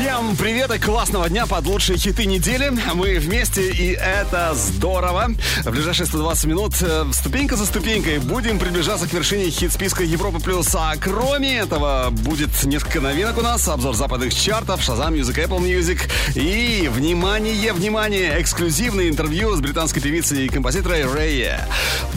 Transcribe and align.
Всем 0.00 0.34
привет 0.34 0.74
и 0.74 0.78
классного 0.78 1.28
дня 1.28 1.44
под 1.44 1.66
лучшие 1.66 1.98
хиты 1.98 2.24
недели. 2.24 2.72
Мы 2.94 3.18
вместе, 3.18 3.70
и 3.70 3.90
это 3.90 4.54
здорово. 4.54 5.28
В 5.62 5.70
ближайшие 5.70 6.06
120 6.06 6.44
минут 6.46 6.72
э, 6.80 7.04
ступенька 7.12 7.54
за 7.54 7.66
ступенькой 7.66 8.18
будем 8.18 8.58
приближаться 8.58 9.06
к 9.06 9.12
вершине 9.12 9.50
хит-списка 9.50 10.02
Европы 10.02 10.40
Плюс. 10.40 10.74
А 10.74 10.94
кроме 10.98 11.58
этого, 11.58 12.08
будет 12.10 12.48
несколько 12.64 13.02
новинок 13.02 13.36
у 13.36 13.42
нас, 13.42 13.68
обзор 13.68 13.94
западных 13.94 14.34
чартов, 14.34 14.80
Shazam 14.80 15.12
Music, 15.12 15.34
Apple 15.34 15.60
Music 15.60 16.00
и, 16.34 16.88
внимание, 16.88 17.74
внимание, 17.74 18.40
эксклюзивное 18.40 19.10
интервью 19.10 19.54
с 19.54 19.60
британской 19.60 20.00
певицей 20.00 20.46
и 20.46 20.48
композиторой 20.48 21.04
Рэя. 21.04 21.68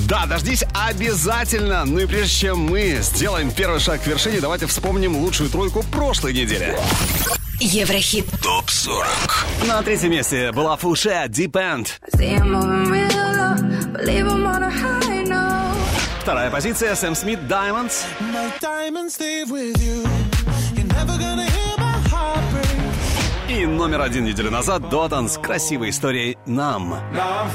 Да, 0.07 0.25
дождись 0.25 0.63
обязательно. 0.73 1.84
Ну 1.84 1.99
и 1.99 2.05
прежде 2.05 2.34
чем 2.34 2.59
мы 2.59 2.99
сделаем 3.02 3.52
первый 3.52 3.81
шаг 3.81 4.02
к 4.02 4.07
вершине, 4.07 4.39
давайте 4.39 4.67
вспомним 4.67 5.17
лучшую 5.17 5.49
тройку 5.49 5.84
прошлой 5.91 6.31
недели. 6.31 6.77
Еврохит 7.63 8.26
ТОП 8.41 8.70
40 8.70 9.08
На 9.70 9.81
третьем 9.84 10.12
месте 10.12 10.52
была 10.52 10.76
Фуше 10.76 11.09
Deep 11.30 11.52
End. 11.53 11.88
See 12.13 12.27
him 12.27 12.52
moving 12.52 12.91
real 12.91 13.08
low, 13.08 13.55
believe 13.94 14.27
I'm 14.27 14.45
on 14.45 14.63
a 14.63 14.70
high 14.70 15.23
note. 15.23 15.77
Вторая 16.22 16.52
позиция 16.52 16.94
Сэм 16.94 17.16
Смит 17.16 17.48
Diamonds. 17.48 18.03
My 18.20 18.52
diamonds 18.59 19.17
you. 19.17 20.03
You're 20.76 20.88
never 20.88 21.17
gonna 21.17 21.45
hear 21.45 21.77
my 21.77 21.98
heart 22.12 22.44
break. 22.52 23.58
И 23.58 23.66
номер 23.66 24.02
один 24.02 24.25
неделю 24.25 24.52
назад 24.52 24.89
Дотан 24.89 25.30
с 25.30 25.38
красивой 25.38 25.91
историей 25.91 26.38
«Нам». 26.45 26.95
Now 27.14 27.45
I'm 27.45 27.53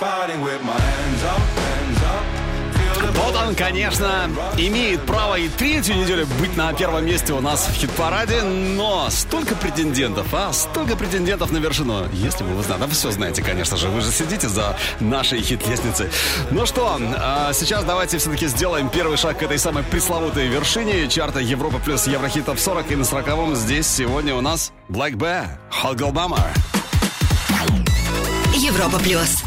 Дотан, 3.29 3.55
конечно, 3.55 4.31
имеет 4.57 5.03
право 5.03 5.35
и 5.35 5.51
третью 5.51 5.97
неделю 5.97 6.27
быть 6.41 6.57
на 6.57 6.73
первом 6.73 7.05
месте 7.05 7.35
у 7.35 7.43
нас 7.43 7.69
в 7.69 7.75
хит-параде, 7.75 8.41
но 8.41 9.11
столько 9.11 9.55
претендентов, 9.55 10.29
а 10.33 10.51
столько 10.55 10.97
претендентов 10.97 11.51
на 11.51 11.59
вершину. 11.59 12.09
Если 12.15 12.43
бы 12.43 12.55
вы 12.55 12.63
знали, 12.63 12.81
да 12.81 12.87
вы 12.87 12.93
все 12.95 13.11
знаете, 13.11 13.43
конечно 13.43 13.77
же, 13.77 13.89
вы 13.89 14.01
же 14.01 14.11
сидите 14.11 14.49
за 14.49 14.79
нашей 14.99 15.43
хит-лестницей. 15.43 16.09
Ну 16.51 16.65
что, 16.65 16.99
а 17.19 17.53
сейчас 17.53 17.85
давайте 17.85 18.17
все-таки 18.17 18.47
сделаем 18.47 18.89
первый 18.89 19.19
шаг 19.19 19.39
к 19.39 19.43
этой 19.43 19.59
самой 19.59 19.83
пресловутой 19.83 20.49
вершине 20.49 21.07
чарта 21.09 21.41
Европа 21.41 21.81
плюс 21.81 22.07
Еврохит 22.07 22.47
топ 22.47 22.59
40 22.59 22.93
и 22.93 22.97
на 22.97 23.05
40 23.05 23.57
здесь 23.57 23.87
сегодня 23.87 24.35
у 24.35 24.41
нас 24.41 24.73
Black 24.89 25.13
Bear, 25.17 25.49
Hoggle 25.83 26.13
Bummer. 26.13 26.49
Европа 28.55 28.99
Плюс 28.99 29.43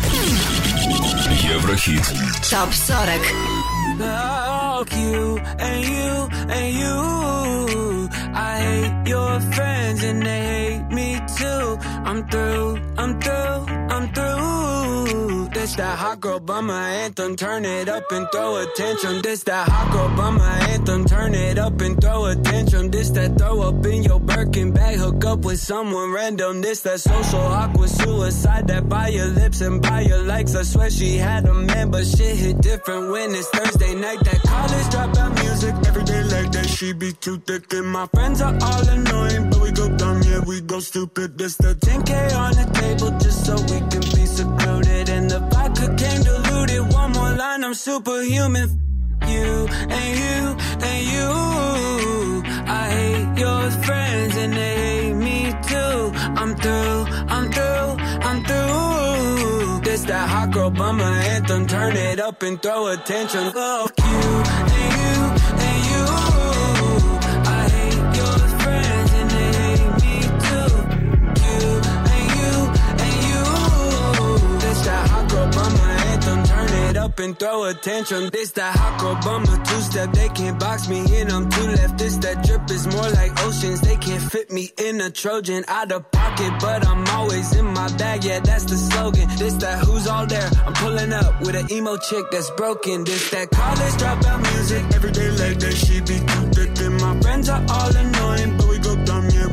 Еврохит 1.42 2.06
ТОП 2.50 2.74
40 2.74 3.61
Fuck 4.02 4.92
you 4.94 5.38
and 5.68 5.86
you 5.86 6.12
and 6.58 6.70
you. 6.82 8.10
I 8.34 8.54
hate 8.68 9.08
your 9.08 9.40
friends 9.54 10.04
and 10.04 10.26
they 10.26 10.42
hate 10.54 10.88
me 10.98 11.20
too. 11.38 11.78
I'm 12.10 12.28
through, 12.28 12.80
I'm 12.98 13.22
through, 13.22 13.60
I'm 13.94 14.06
through. 14.14 15.31
This 15.54 15.76
that 15.76 15.98
hot 15.98 16.22
girl 16.22 16.40
bummer 16.40 16.74
anthem. 16.74 17.36
Turn 17.36 17.66
it 17.66 17.90
up 17.90 18.10
and 18.12 18.26
throw 18.32 18.56
attention. 18.64 19.22
This 19.22 19.44
that 19.44 19.68
hot 19.68 19.92
girl 19.92 20.08
bummer 20.16 20.44
anthem. 20.44 21.04
Turn 21.06 21.36
it 21.36 21.58
up 21.60 21.82
and 21.82 22.00
throw 22.00 22.26
attention. 22.26 22.90
This 22.90 23.10
that 23.12 23.38
throw 23.38 23.62
up 23.62 23.86
in 23.86 24.04
your 24.04 24.20
Birkin 24.22 24.72
bag. 24.72 24.98
Hook 24.98 25.26
up 25.26 25.40
with 25.40 25.60
someone 25.60 26.14
random. 26.14 26.62
This 26.62 26.82
that 26.82 27.02
social 27.02 27.40
awkward 27.40 27.90
suicide. 27.90 28.68
That 28.68 28.88
by 28.88 29.10
your 29.10 29.28
lips 29.28 29.60
and 29.60 29.82
by 29.82 30.02
your 30.02 30.24
likes. 30.24 30.56
I 30.56 30.64
swear 30.64 30.90
she 30.90 31.18
had 31.18 31.46
a 31.46 31.54
man, 31.54 31.92
but 31.92 32.06
shit 32.06 32.38
hit 32.38 32.62
different 32.62 33.12
when 33.12 33.36
it's 33.36 33.50
Thursday 33.50 33.94
night. 33.94 34.20
That 34.24 34.42
college 34.44 34.88
dropout 34.94 35.44
music 35.44 35.76
every 35.86 36.04
day 36.06 36.24
like 36.24 36.52
that. 36.54 36.70
She 36.70 36.94
be 36.94 37.12
too 37.12 37.38
thick 37.40 37.72
and 37.74 37.88
my 37.88 38.08
friends 38.08 38.42
are 38.42 38.58
all 38.62 38.88
annoying, 38.88 39.50
but 39.50 39.62
we 39.62 39.72
go 39.72 39.90
dumb, 39.98 40.22
yeah 40.24 40.40
we 40.48 40.62
go 40.62 40.80
stupid. 40.80 41.38
This 41.38 41.58
the 41.58 41.76
10k 41.76 42.36
on 42.38 42.54
the 42.54 42.68
table 42.80 43.12
just 43.20 43.46
so 43.46 43.54
we 43.56 43.80
can 43.92 44.02
be 44.16 44.26
secluded. 44.26 44.81
Line, 47.42 47.64
I'm 47.64 47.74
superhuman. 47.74 48.68
You 49.34 49.52
and 50.00 50.12
you 50.24 50.40
and 50.90 51.02
you. 51.14 51.30
I 52.80 52.84
hate 52.98 53.32
your 53.44 53.64
friends 53.86 54.34
and 54.44 54.54
they 54.54 54.76
hate 54.86 55.18
me 55.28 55.40
too. 55.72 56.00
I'm 56.42 56.52
through, 56.64 57.00
I'm 57.36 57.46
through, 57.56 57.90
I'm 58.30 58.40
through. 58.48 59.82
This 59.88 60.04
that 60.12 60.26
hot 60.34 60.52
girl 60.54 60.70
bummer 60.70 61.14
anthem. 61.34 61.66
Turn 61.66 61.96
it 61.96 62.20
up 62.20 62.44
and 62.44 62.62
throw 62.62 62.82
attention. 62.96 63.44
Fuck 63.52 63.94
you 64.12 64.22
and 64.58 64.92
you 64.98 65.14
and 65.68 65.80
you. 65.90 66.41
Up 77.02 77.20
and 77.20 77.38
throw 77.38 77.66
attention. 77.66 78.30
This 78.32 78.52
that 78.52 78.76
hot 78.76 79.00
girl 79.00 79.18
bummer 79.26 79.58
two 79.66 79.82
step. 79.82 80.12
They 80.14 80.30
can't 80.30 80.60
box 80.60 80.88
me 80.88 81.00
in. 81.20 81.32
I'm 81.32 81.50
too 81.50 81.68
left. 81.78 81.98
This 81.98 82.16
that 82.18 82.46
drip 82.46 82.70
is 82.70 82.86
more 82.88 83.10
like 83.10 83.32
oceans. 83.46 83.82
They 83.82 83.98
can't 83.98 84.24
fit 84.32 84.52
me 84.52 84.72
in 84.78 85.02
a 85.02 85.10
Trojan 85.10 85.64
out 85.68 85.92
of 85.92 86.10
pocket, 86.12 86.54
but 86.60 86.86
I'm 86.88 87.06
always 87.08 87.56
in 87.56 87.66
my 87.66 87.88
bag. 87.98 88.24
Yeah, 88.24 88.40
that's 88.40 88.66
the 88.66 88.78
slogan. 88.78 89.28
This 89.38 89.56
that 89.56 89.84
who's 89.84 90.08
all 90.08 90.26
there. 90.28 90.50
I'm 90.66 90.74
pulling 90.74 91.14
up 91.14 91.42
with 91.42 91.56
an 91.56 91.72
emo 91.72 91.98
chick 91.98 92.26
that's 92.32 92.52
broken. 92.52 93.04
This 93.04 93.30
that 93.32 93.50
college 93.50 93.96
dropout 94.02 94.42
music. 94.54 94.84
Every 94.96 95.12
day 95.12 95.30
like 95.32 95.58
that, 95.60 95.74
she 95.74 96.00
be 96.02 96.18
too 96.32 96.46
thick. 96.56 96.72
And 96.86 96.96
my 97.02 97.20
friends 97.22 97.50
are 97.50 97.64
all 97.70 97.96
annoying, 97.96 98.11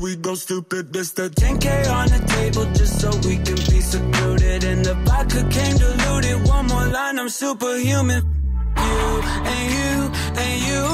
we 0.08 0.16
go 0.16 0.34
stupid. 0.34 0.92
The 0.92 1.00
10k 1.00 1.66
on 1.98 2.08
the 2.08 2.20
table 2.36 2.64
just 2.78 3.00
so 3.00 3.10
we 3.28 3.36
can 3.46 3.60
be 3.70 3.80
secluded. 3.92 4.64
And 4.64 4.84
the 4.84 4.94
vodka 5.06 5.42
came 5.56 5.76
diluted. 5.76 6.48
One 6.48 6.66
more 6.66 6.86
line, 6.86 7.18
I'm 7.18 7.28
superhuman. 7.28 8.22
You 8.86 9.00
and 9.54 9.66
you 9.76 9.94
and 10.44 10.56
you. 10.68 10.84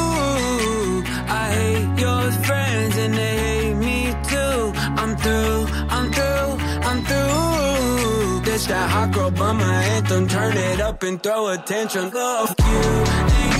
I 1.42 1.44
hate 1.58 1.92
your 2.04 2.22
friends 2.46 2.96
and 3.04 3.14
they 3.14 3.36
hate 3.46 3.76
me 3.86 3.98
too. 4.32 4.60
I'm 5.02 5.12
through, 5.22 5.60
I'm 5.96 6.06
through, 6.16 6.50
I'm 6.88 7.00
through. 7.08 8.40
This 8.46 8.66
that 8.66 8.86
hot 8.94 9.12
girl 9.12 9.30
bummer 9.30 9.74
anthem. 9.94 10.26
Turn 10.26 10.56
it 10.56 10.80
up 10.80 11.02
and 11.04 11.22
throw 11.22 11.48
attention. 11.48 12.10
Fuck 12.10 12.58
you 12.58 13.53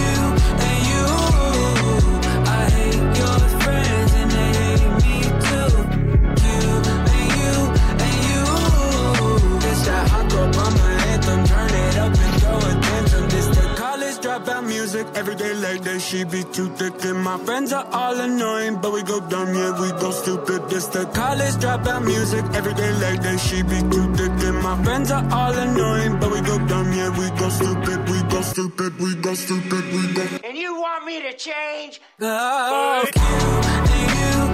dropout 14.34 14.66
music. 14.66 15.06
Every 15.14 15.34
day 15.34 15.54
like 15.54 15.82
that, 15.82 16.00
she 16.00 16.24
be 16.24 16.42
too 16.44 16.68
thick. 16.76 17.04
And 17.04 17.22
my 17.22 17.38
friends 17.38 17.72
are 17.72 17.86
all 17.92 18.18
annoying, 18.18 18.80
but 18.80 18.92
we 18.92 19.02
go 19.02 19.20
dumb, 19.20 19.54
yeah, 19.54 19.80
we 19.80 19.90
go 20.00 20.10
stupid. 20.10 20.68
This 20.68 20.86
the 20.86 21.04
college 21.06 21.54
dropout 21.62 22.04
music. 22.04 22.44
Every 22.54 22.74
day 22.74 22.92
like 23.04 23.22
that, 23.22 23.38
she 23.38 23.62
be 23.62 23.80
too 23.92 24.06
thick. 24.14 24.32
And 24.48 24.62
my 24.62 24.82
friends 24.82 25.10
are 25.10 25.26
all 25.30 25.52
annoying, 25.52 26.18
but 26.20 26.30
we 26.32 26.40
go 26.40 26.58
dumb, 26.66 26.92
yeah, 26.92 27.10
we 27.18 27.28
go 27.38 27.48
stupid, 27.48 28.08
we 28.08 28.22
go 28.34 28.40
stupid, 28.42 28.98
we 28.98 29.14
go 29.16 29.34
stupid, 29.34 29.84
we 29.92 30.12
go. 30.12 30.24
And 30.44 30.56
you 30.56 30.74
want 30.80 31.04
me 31.04 31.22
to 31.22 31.32
change? 31.36 32.00
Fuck 32.18 33.14
you 33.16 34.04
you. 34.14 34.53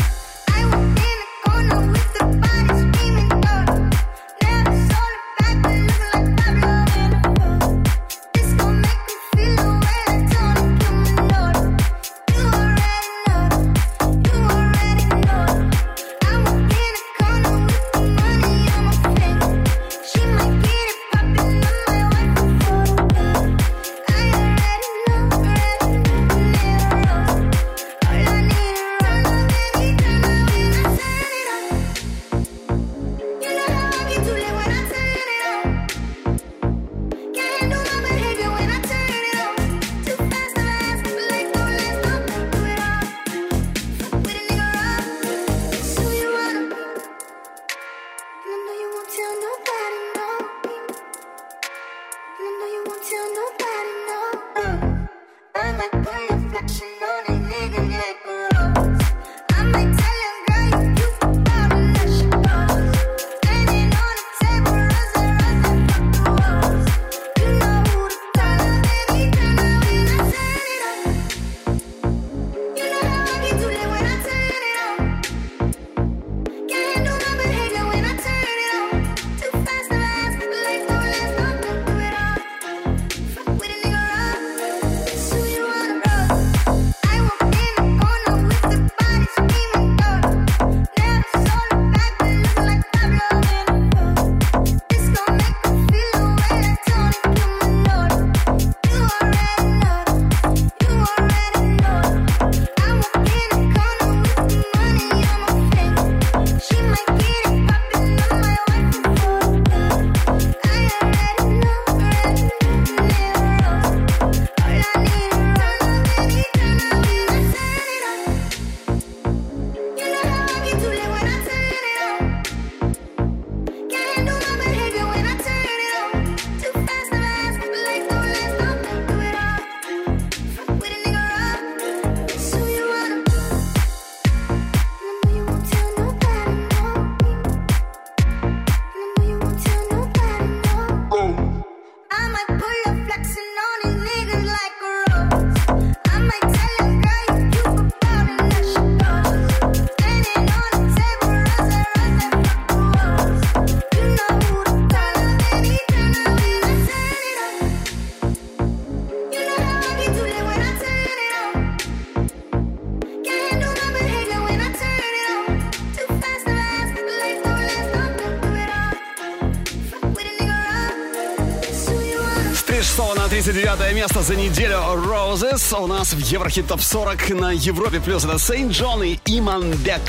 79 173.51 173.95
место 173.95 174.21
за 174.21 174.37
неделю 174.37 174.77
Roses 174.77 175.61
а 175.73 175.79
у 175.79 175.87
нас 175.87 176.13
в 176.13 176.19
Еврохит 176.19 176.67
Топ 176.67 176.81
40 176.81 177.31
на 177.31 177.51
Европе 177.51 177.99
Плюс. 177.99 178.23
Это 178.23 178.39
Сейнт 178.39 178.71
Джон 178.71 179.03
и 179.03 179.19
Иманбек. 179.25 179.99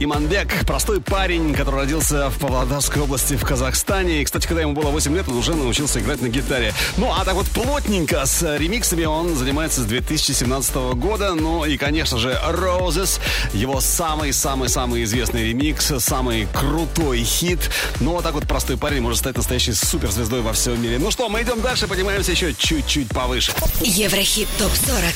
Иманбек– 0.00 0.48
простой 0.66 1.00
парень, 1.00 1.54
который 1.54 1.76
родился 1.76 2.28
в 2.28 2.38
Павлодарской 2.40 3.00
области 3.00 3.36
в 3.36 3.44
Казахстане. 3.44 4.20
И, 4.20 4.24
кстати, 4.24 4.48
когда 4.48 4.62
ему 4.62 4.72
было 4.72 4.90
8 4.90 5.14
лет, 5.14 5.28
он 5.28 5.36
уже 5.36 5.54
научился 5.54 6.00
играть 6.00 6.20
на 6.22 6.26
гитаре. 6.26 6.74
Ну, 6.96 7.12
а 7.12 7.24
так 7.24 7.34
вот 7.34 7.46
плотненько 7.46 8.26
с 8.26 8.56
ремиксами 8.56 9.04
он 9.04 9.36
занимается 9.36 9.82
с 9.82 9.84
2017 9.84 10.74
года. 10.96 11.34
Ну 11.34 11.64
и, 11.64 11.76
конечно 11.76 12.18
же, 12.18 12.36
Roses– 12.48 13.20
его 13.52 13.80
самый-самый-самый 13.80 15.04
известный 15.04 15.44
ремикс, 15.44 15.92
самый 15.98 16.48
крутой 16.52 17.22
хит. 17.22 17.70
Ну, 18.00 18.14
вот 18.14 18.24
так 18.24 18.34
вот 18.34 18.48
простой 18.48 18.76
парень 18.76 19.02
может 19.02 19.20
стать 19.20 19.36
настоящей 19.36 19.72
суперзвездой 19.72 20.40
во 20.40 20.52
всем 20.52 20.82
мире. 20.82 20.98
Ну 20.98 21.12
что, 21.12 21.28
мы 21.28 21.42
идем 21.42 21.60
дальше, 21.60 21.86
поднимаемся 21.86 22.32
еще 22.32 22.52
чуть 22.54 22.87
чуть 22.88 23.08
повыше. 23.08 23.52
Еврохит 23.80 24.48
ТОП-40. 24.58 25.14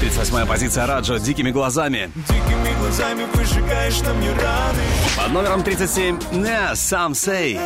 38 0.00 0.46
позиция 0.46 0.86
Раджо 0.86 1.18
«Дикими 1.18 1.50
глазами». 1.50 2.10
Дикими 2.28 2.78
глазами 2.78 3.24
выжигаешь 3.34 4.00
нам 4.00 4.20
не 4.20 4.28
раны. 4.28 4.82
Под 5.16 5.32
номером 5.32 5.62
37 5.64 6.18
«Не, 6.32 6.74
сам 6.76 7.14
сей». 7.14 7.58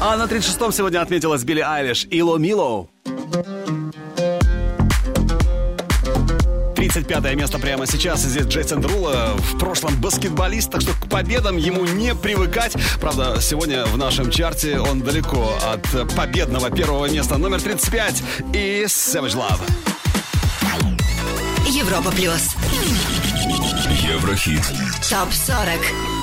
А 0.00 0.16
на 0.16 0.24
36-м 0.24 0.70
сегодня 0.70 1.00
отметилась 1.00 1.42
Билли 1.42 1.60
Айлиш 1.60 2.06
и 2.10 2.22
Ло 2.22 2.36
Милоу. 2.36 2.88
35 6.76 7.34
место 7.34 7.58
прямо 7.58 7.86
сейчас. 7.86 8.24
И 8.24 8.28
здесь 8.28 8.46
Джейсон 8.46 8.80
Друла, 8.80 9.34
в 9.36 9.58
прошлом 9.58 10.00
баскетболист, 10.00 10.70
так 10.70 10.80
что 10.80 10.92
победам 11.08 11.56
ему 11.56 11.84
не 11.84 12.14
привыкать. 12.14 12.76
Правда, 13.00 13.38
сегодня 13.40 13.84
в 13.86 13.96
нашем 13.96 14.30
чарте 14.30 14.78
он 14.78 15.00
далеко 15.00 15.58
от 15.62 16.14
победного 16.14 16.70
первого 16.70 17.10
места 17.10 17.38
номер 17.38 17.60
35 17.60 18.22
и 18.52 18.84
Savage 18.84 19.36
Love. 19.36 19.60
Европа 21.66 22.10
плюс. 22.10 22.54
Еврохит. 24.02 24.62
Топ 25.08 25.32
40. 25.32 26.17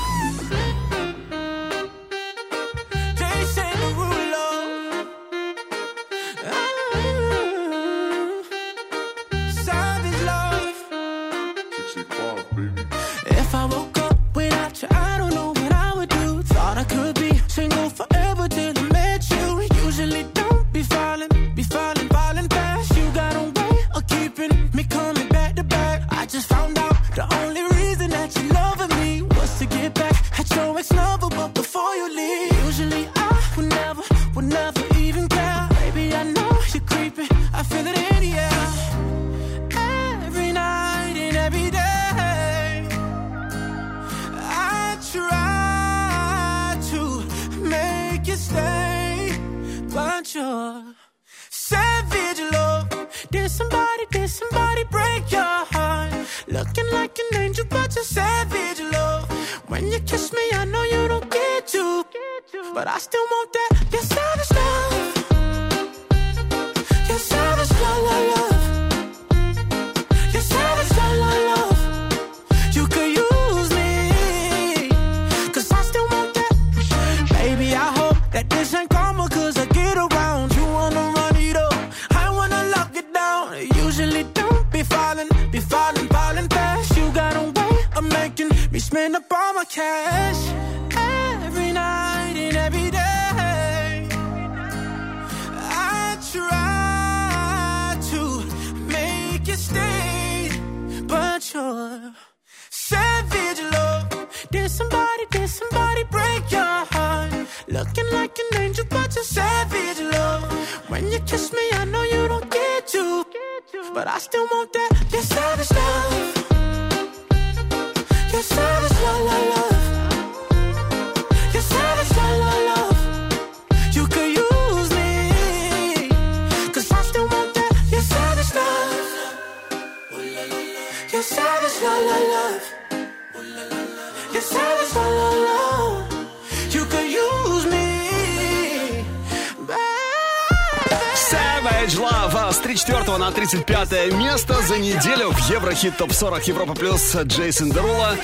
Еврохит 145.66 145.98
ТОП 145.98 146.14
40 146.14 146.48
Европа 146.48 146.76
Плюс 146.76 147.16
Джейсон 147.16 147.72
Дерула. 147.72 148.16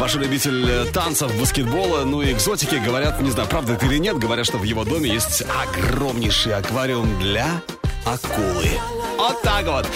Большой 0.00 0.24
любитель 0.24 0.90
танцев, 0.90 1.32
баскетбола, 1.38 2.04
ну 2.04 2.22
и 2.22 2.32
экзотики. 2.32 2.74
Говорят, 2.74 3.20
не 3.20 3.30
знаю, 3.30 3.48
правда 3.48 3.74
это 3.74 3.86
или 3.86 3.98
нет, 3.98 4.18
говорят, 4.18 4.44
что 4.44 4.58
в 4.58 4.64
его 4.64 4.82
доме 4.82 5.08
есть 5.08 5.44
огромнейший 5.62 6.56
аквариум 6.56 7.16
для 7.20 7.62
акулы. 8.04 8.68
Вот 9.16 9.40
так 9.42 9.64
вот. 9.66 9.86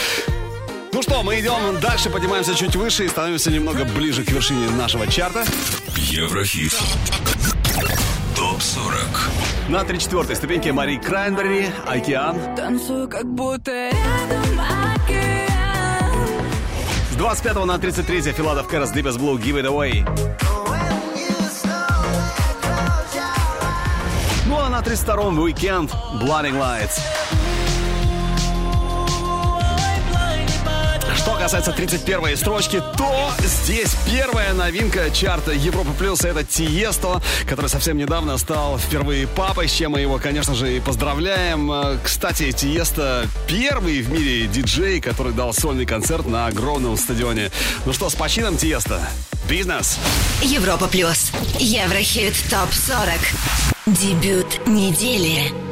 Ну 0.92 1.02
что, 1.02 1.24
мы 1.24 1.40
идем 1.40 1.80
дальше, 1.80 2.08
поднимаемся 2.08 2.54
чуть 2.54 2.76
выше 2.76 3.04
и 3.04 3.08
становимся 3.08 3.50
немного 3.50 3.84
ближе 3.84 4.22
к 4.22 4.30
вершине 4.30 4.70
нашего 4.70 5.08
чарта. 5.08 5.44
Еврохит. 5.96 6.72
Топ 8.36 8.62
40. 8.62 8.96
На 9.70 9.82
34 9.82 10.36
ступеньке 10.36 10.72
Мари 10.72 10.98
Крайнберри, 10.98 11.66
«Океан». 11.84 12.38
Танцую, 12.54 13.08
как 13.08 13.26
будто 13.26 13.72
рядом 13.72 14.51
25 17.22 17.66
на 17.66 17.78
33 17.78 18.32
Филадов 18.32 18.66
Кэрос, 18.66 18.90
Deepest 18.90 19.18
Blue, 19.18 19.38
Give 19.38 19.54
It 19.54 19.64
Away. 19.64 20.02
Ну 24.44 24.58
а 24.58 24.68
на 24.68 24.80
32-м 24.80 25.38
Weekend, 25.38 25.88
Blinding 26.18 26.58
Lights. 26.58 27.11
Касается 31.42 31.72
31-й 31.72 32.36
строчки, 32.36 32.80
то 32.96 33.32
здесь 33.40 33.96
первая 34.06 34.54
новинка 34.54 35.10
чарта 35.10 35.50
Европа 35.50 35.90
Плюс 35.98 36.24
это 36.24 36.44
Тиесто, 36.44 37.20
который 37.48 37.66
совсем 37.66 37.96
недавно 37.96 38.38
стал 38.38 38.78
впервые 38.78 39.26
папой, 39.26 39.66
с 39.66 39.72
чем 39.72 39.92
мы 39.92 40.00
его, 40.00 40.18
конечно 40.18 40.54
же, 40.54 40.76
и 40.76 40.78
поздравляем. 40.78 41.72
Э, 41.72 41.98
Кстати, 42.00 42.52
Тиесто 42.52 43.26
первый 43.48 44.02
в 44.02 44.12
мире 44.12 44.46
диджей, 44.46 45.00
который 45.00 45.32
дал 45.32 45.52
сольный 45.52 45.84
концерт 45.84 46.28
на 46.28 46.46
огромном 46.46 46.96
стадионе. 46.96 47.50
Ну 47.86 47.92
что, 47.92 48.08
с 48.08 48.14
почином, 48.14 48.56
Тиесто? 48.56 49.00
Бизнес! 49.48 49.98
Европа 50.42 50.86
плюс. 50.86 51.32
Еврохит 51.58 52.34
топ 52.50 52.72
40. 52.72 53.18
Дебют 53.86 54.64
недели. 54.68 55.71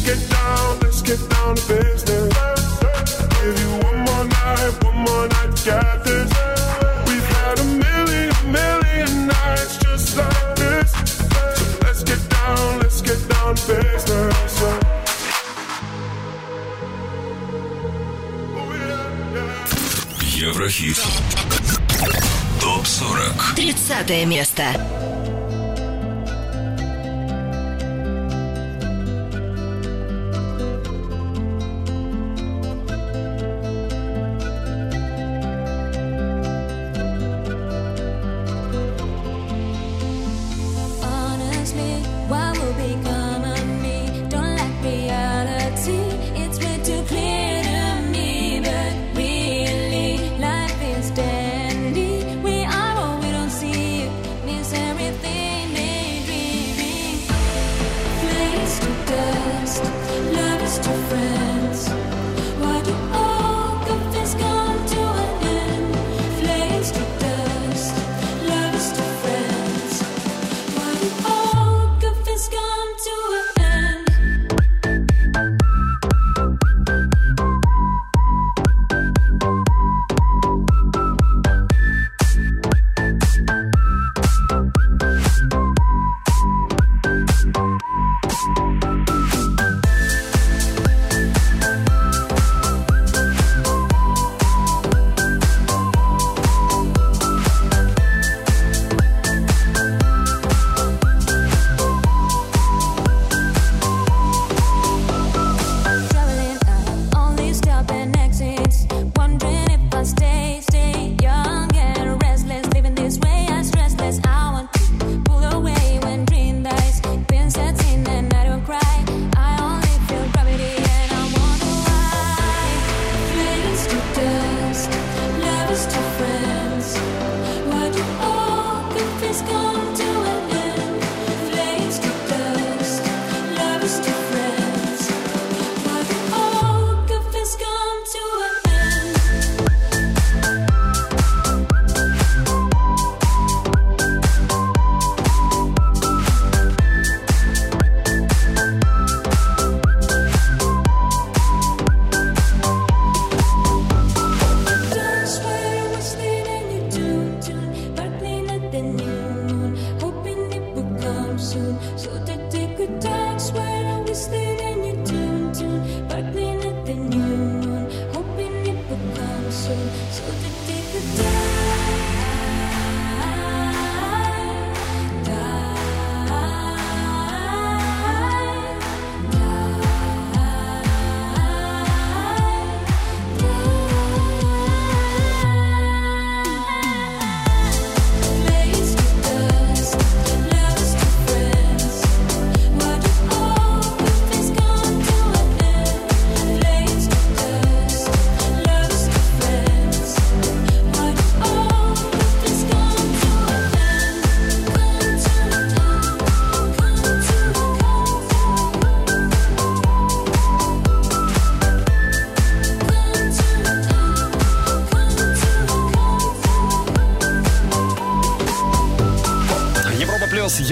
get 0.00 0.18
down, 0.30 0.78
let's 0.80 1.02
get 1.02 1.20
down 1.30 1.56
to 1.56 1.62
business. 1.68 2.34
Give 3.40 3.58
you 3.62 3.70
one 3.86 3.98
more 4.06 4.24
night, 4.24 4.84
one 4.84 4.98
more 5.06 5.28
night 5.28 5.56
to 5.56 5.64
get 5.64 6.04
this. 6.04 6.30
We've 7.06 7.28
had 7.38 7.58
a 7.58 7.64
million, 7.64 8.32
million 8.50 9.26
nights 9.26 9.76
just 9.78 10.16
like 10.16 10.56
this. 10.56 10.90
So 11.58 11.64
let's 11.84 12.02
get 12.04 12.22
down, 12.28 12.78
let's 12.80 13.00
get 13.02 13.20
down 13.28 13.54
to 13.54 13.66
business. 13.74 14.62
Oh, 18.56 18.72
yeah, 18.72 19.34
yeah. 19.34 20.48
Еврохит. 20.48 20.98
Топ 22.60 22.86
40. 22.86 23.72
30 23.72 24.26
место. 24.26 24.62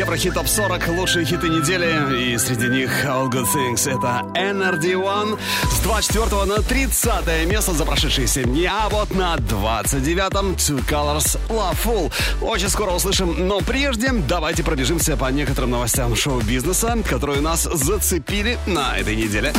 Еврохит 0.10 0.34
топ 0.34 0.48
40, 0.48 0.88
лучшие 0.88 1.24
хиты 1.24 1.50
недели. 1.50 2.34
И 2.34 2.38
среди 2.40 2.68
них 2.68 2.90
All 3.06 3.30
Good 3.30 3.46
Things. 3.54 3.88
Это 3.88 4.26
NRD1 4.34 5.40
с 5.72 5.80
24 5.82 6.46
на 6.46 6.64
30 6.64 7.46
место 7.46 7.74
за 7.74 7.86
прошедшие 7.86 8.26
7 8.26 8.46
дней. 8.46 8.66
А 8.66 8.90
вот 8.90 9.14
на 9.14 9.36
29-м 9.36 10.54
Twocolors 10.54 11.38
Lovefool. 11.50 12.12
Очень 12.42 12.70
скоро 12.70 12.90
услышим. 12.90 13.48
Но 13.48 13.60
прежде 13.62 14.10
давайте 14.28 14.64
пробежимся 14.64 15.16
по 15.16 15.26
некоторым 15.26 15.70
новостям 15.70 16.16
шоу-бизнеса, 16.16 16.98
которые 17.08 17.42
нас 17.42 17.66
зацепили 17.72 18.58
на 18.66 18.98
этой 18.98 19.16
неделе. 19.16 19.54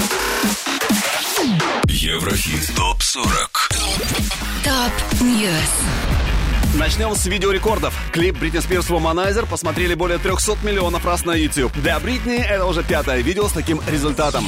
Еврохит 1.86 2.74
ТОП-40 2.74 3.24
Top 4.64 5.20
News. 5.20 6.09
Начнем 6.74 7.14
с 7.16 7.26
видеорекордов. 7.26 7.92
Клип 8.12 8.38
Бритни 8.38 8.60
Спирс 8.60 8.90
«Womanizer» 8.90 9.44
посмотрели 9.44 9.94
более 9.94 10.18
300 10.18 10.58
миллионов 10.62 11.04
раз 11.04 11.24
на 11.24 11.34
YouTube. 11.34 11.72
Для 11.78 11.98
Бритни 11.98 12.36
это 12.36 12.64
уже 12.64 12.84
пятое 12.84 13.22
видео 13.22 13.48
с 13.48 13.52
таким 13.52 13.80
результатом. 13.88 14.46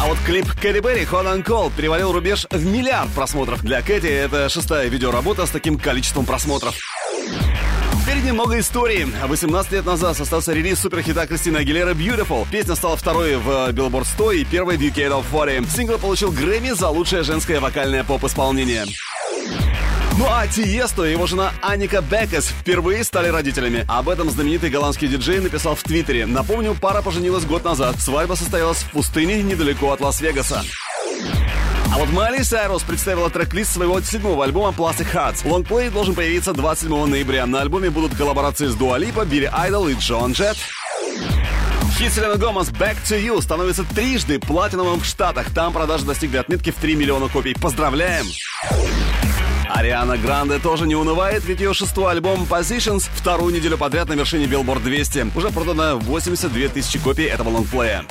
А 0.00 0.06
вот 0.06 0.16
клип 0.24 0.46
Кэти 0.52 0.78
Берри 0.80 1.04
«Hot 1.04 1.26
and 1.26 1.44
Cold» 1.44 1.72
перевалил 1.76 2.12
рубеж 2.12 2.46
в 2.50 2.66
миллиард 2.66 3.10
просмотров. 3.10 3.62
Для 3.62 3.82
Кэти 3.82 4.06
это 4.06 4.48
шестая 4.48 4.88
видеоработа 4.88 5.44
с 5.44 5.50
таким 5.50 5.78
количеством 5.78 6.24
просмотров. 6.24 6.74
Впереди 8.02 8.32
много 8.32 8.58
историй. 8.58 9.04
18 9.04 9.72
лет 9.72 9.84
назад 9.84 10.16
состоялся 10.16 10.54
релиз 10.54 10.80
суперхита 10.80 11.26
Кристины 11.26 11.58
Агилера 11.58 11.92
«Beautiful». 11.92 12.46
Песня 12.50 12.74
стала 12.74 12.96
второй 12.96 13.36
в 13.36 13.48
Billboard 13.70 14.06
100 14.06 14.32
и 14.32 14.44
первой 14.44 14.78
в 14.78 14.80
UK 14.80 15.10
Top 15.10 15.24
40. 15.30 15.68
Сингл 15.70 15.98
получил 15.98 16.32
Грэмми 16.32 16.70
за 16.70 16.88
лучшее 16.88 17.22
женское 17.22 17.60
вокальное 17.60 18.02
поп-исполнение. 18.02 18.86
Ну 20.18 20.26
а 20.30 20.46
Тиесто 20.46 21.04
и 21.04 21.12
его 21.12 21.26
жена 21.26 21.52
Аника 21.60 22.00
Беккес 22.00 22.46
впервые 22.46 23.04
стали 23.04 23.28
родителями. 23.28 23.84
Об 23.86 24.08
этом 24.08 24.30
знаменитый 24.30 24.70
голландский 24.70 25.08
диджей 25.08 25.40
написал 25.40 25.74
в 25.74 25.82
Твиттере. 25.82 26.24
Напомню, 26.24 26.74
пара 26.74 27.02
поженилась 27.02 27.44
год 27.44 27.64
назад. 27.64 28.00
Свадьба 28.00 28.34
состоялась 28.34 28.78
в 28.78 28.92
пустыне 28.92 29.42
недалеко 29.42 29.92
от 29.92 30.00
Лас-Вегаса. 30.00 30.64
А 31.92 31.98
вот 31.98 32.08
Майли 32.10 32.42
Сайрус 32.42 32.82
представила 32.82 33.28
трек-лист 33.28 33.74
своего 33.74 34.00
седьмого 34.00 34.44
альбома 34.44 34.74
Plastic 34.76 35.12
Hearts. 35.12 35.46
Лонгплей 35.46 35.90
должен 35.90 36.14
появиться 36.14 36.54
27 36.54 37.06
ноября. 37.06 37.44
На 37.44 37.60
альбоме 37.60 37.90
будут 37.90 38.16
коллаборации 38.16 38.68
с 38.68 38.74
Дуа 38.74 38.96
Липа, 38.96 39.26
Билли 39.26 39.50
Айдол 39.52 39.88
и 39.88 39.94
Джон 39.94 40.32
Джет. 40.32 40.56
Хит 41.98 42.12
Селена 42.12 42.36
Гомес 42.36 42.68
«Back 42.68 42.96
to 43.04 43.18
You» 43.18 43.40
становится 43.40 43.84
трижды 43.84 44.38
платиновым 44.38 45.00
в 45.00 45.04
Штатах. 45.06 45.50
Там 45.54 45.72
продажи 45.72 46.04
достигли 46.04 46.38
отметки 46.38 46.70
в 46.70 46.74
3 46.74 46.94
миллиона 46.96 47.28
копий. 47.28 47.54
Поздравляем! 47.54 48.26
Ариана 49.68 50.16
Гранде 50.16 50.58
тоже 50.58 50.86
не 50.86 50.94
унывает, 50.94 51.44
ведь 51.44 51.60
ее 51.60 51.74
шестой 51.74 52.12
альбом 52.12 52.46
Positions 52.48 53.08
вторую 53.14 53.54
неделю 53.54 53.76
подряд 53.78 54.08
на 54.08 54.14
вершине 54.14 54.46
Billboard 54.46 54.82
200. 54.82 55.32
Уже 55.36 55.50
продано 55.50 55.98
82 55.98 56.68
тысячи 56.68 56.98
копий 56.98 57.24
этого 57.24 57.50
лонгплея. 57.50 58.04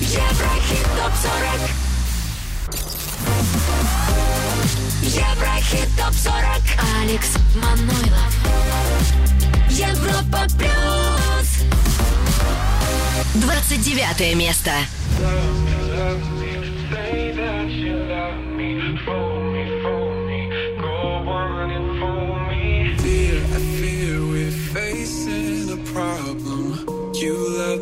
Еврохит 0.00 0.86
ТОП-40 0.96 1.70
Еврохит 5.02 5.88
ТОП-40 5.96 6.62
Алекс 7.02 7.36
Манойлов. 7.54 8.34
Европа 9.70 10.46
Плюс 10.58 11.48
29 13.34 14.34
место. 14.36 14.72
Fear, 16.90 18.39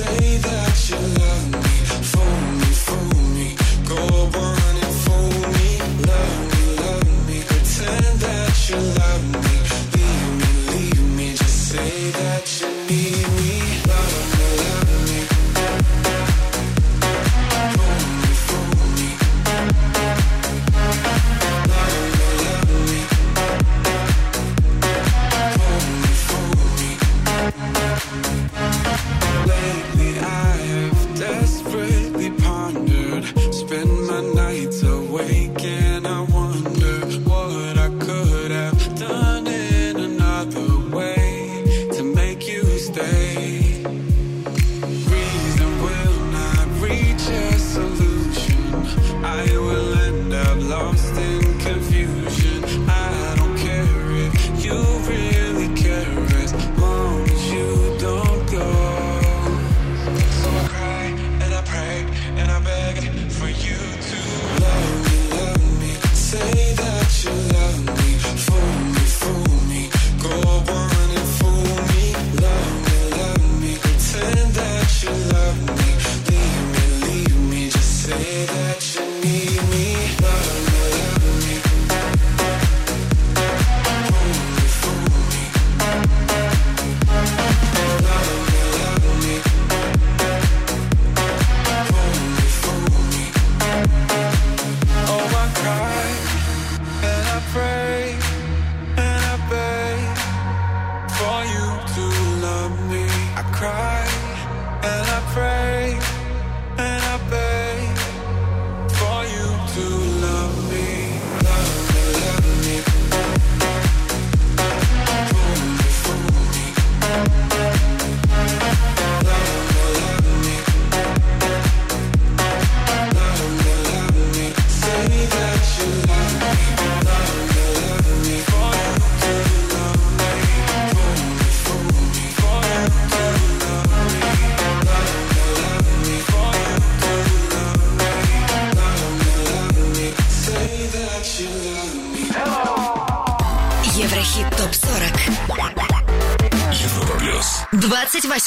love 0.00 0.10
me. 0.10 0.24
Say 0.24 0.38
that 0.38 0.90
you 0.90 0.96
love 0.96 1.52
me, 1.52 1.74
fool 2.10 2.40
me, 2.58 2.70
fool 2.84 3.20
me. 3.34 3.56
Go 3.88 4.26
me, 5.52 5.78
love 6.06 6.43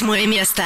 28 0.08 0.26
место 0.26 0.64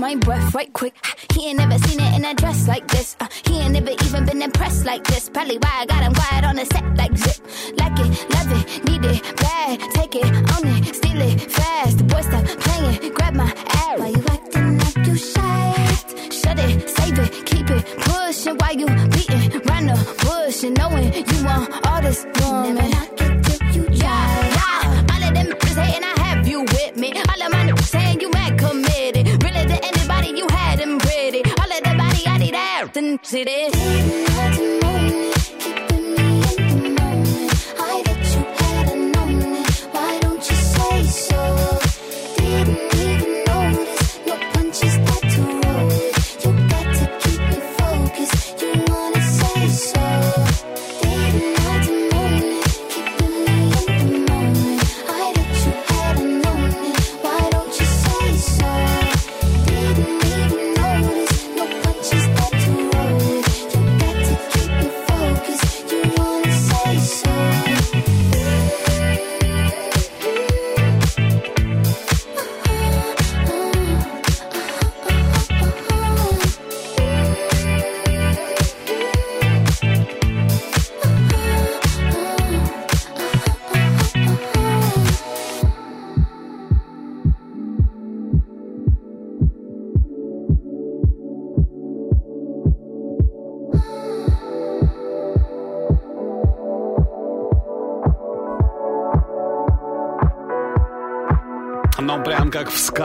my 0.00 0.14
breath 0.16 0.54
right 0.54 0.72
quick. 0.72 0.94
He 1.32 1.48
ain't 1.48 1.58
never 1.58 1.78
seen 1.78 2.00
it 2.00 2.14
in 2.16 2.24
a 2.24 2.34
dress 2.34 2.66
like 2.66 2.88
this. 2.88 3.16
Uh, 3.20 3.26
he 3.46 3.60
ain't 3.60 3.72
never 3.72 3.90
even 3.90 4.24
been 4.24 4.40
impressed 4.40 4.86
like 4.86 5.04
this. 5.04 5.28
Probably 5.28 5.58
why 5.58 5.70
I 5.82 5.86
got 5.86 6.02
him 6.02 6.14
quiet 6.14 6.44
on 6.44 6.56
the 6.56 6.64
set 6.64 6.96
like 6.96 7.16
zip. 7.16 7.38
Like 7.76 7.98
it, 8.00 8.10
love 8.34 8.50
it, 8.58 8.84
need 8.88 9.04
it, 9.04 9.36
bad. 9.36 9.78
Take 9.92 10.16
it, 10.16 10.24
own 10.24 10.66
it, 10.74 10.94
steal 10.96 11.20
it, 11.20 11.40
fast. 11.52 11.98
The 11.98 12.04
boy 12.04 12.22
stop 12.22 12.44
playing, 12.64 13.12
grab 13.12 13.34
my 13.34 13.52
ass. 13.84 14.00
Why 14.00 14.08
you 14.08 14.24
acting 14.30 14.78
like 14.78 15.06
you 15.06 15.16
shy? 15.16 15.74
Shut 16.30 16.58
it, 16.58 16.88
save 16.88 17.18
it, 17.18 17.44
keep 17.44 17.68
it 17.68 17.84
pushing 18.00 18.56
while 18.56 18.74
you 18.74 18.86
beating 19.10 19.60
round 19.68 19.90
the 19.90 19.98
bush 20.24 20.64
and 20.64 20.76
knowing 20.78 21.12
you 21.12 21.44
want 21.44 21.86
all 21.86 22.00
this 22.00 22.24
woman. 22.40 22.74
Never 22.74 22.88
knock 22.88 23.20
it 23.20 23.39
nothing 32.90 33.18
today. 33.18 34.79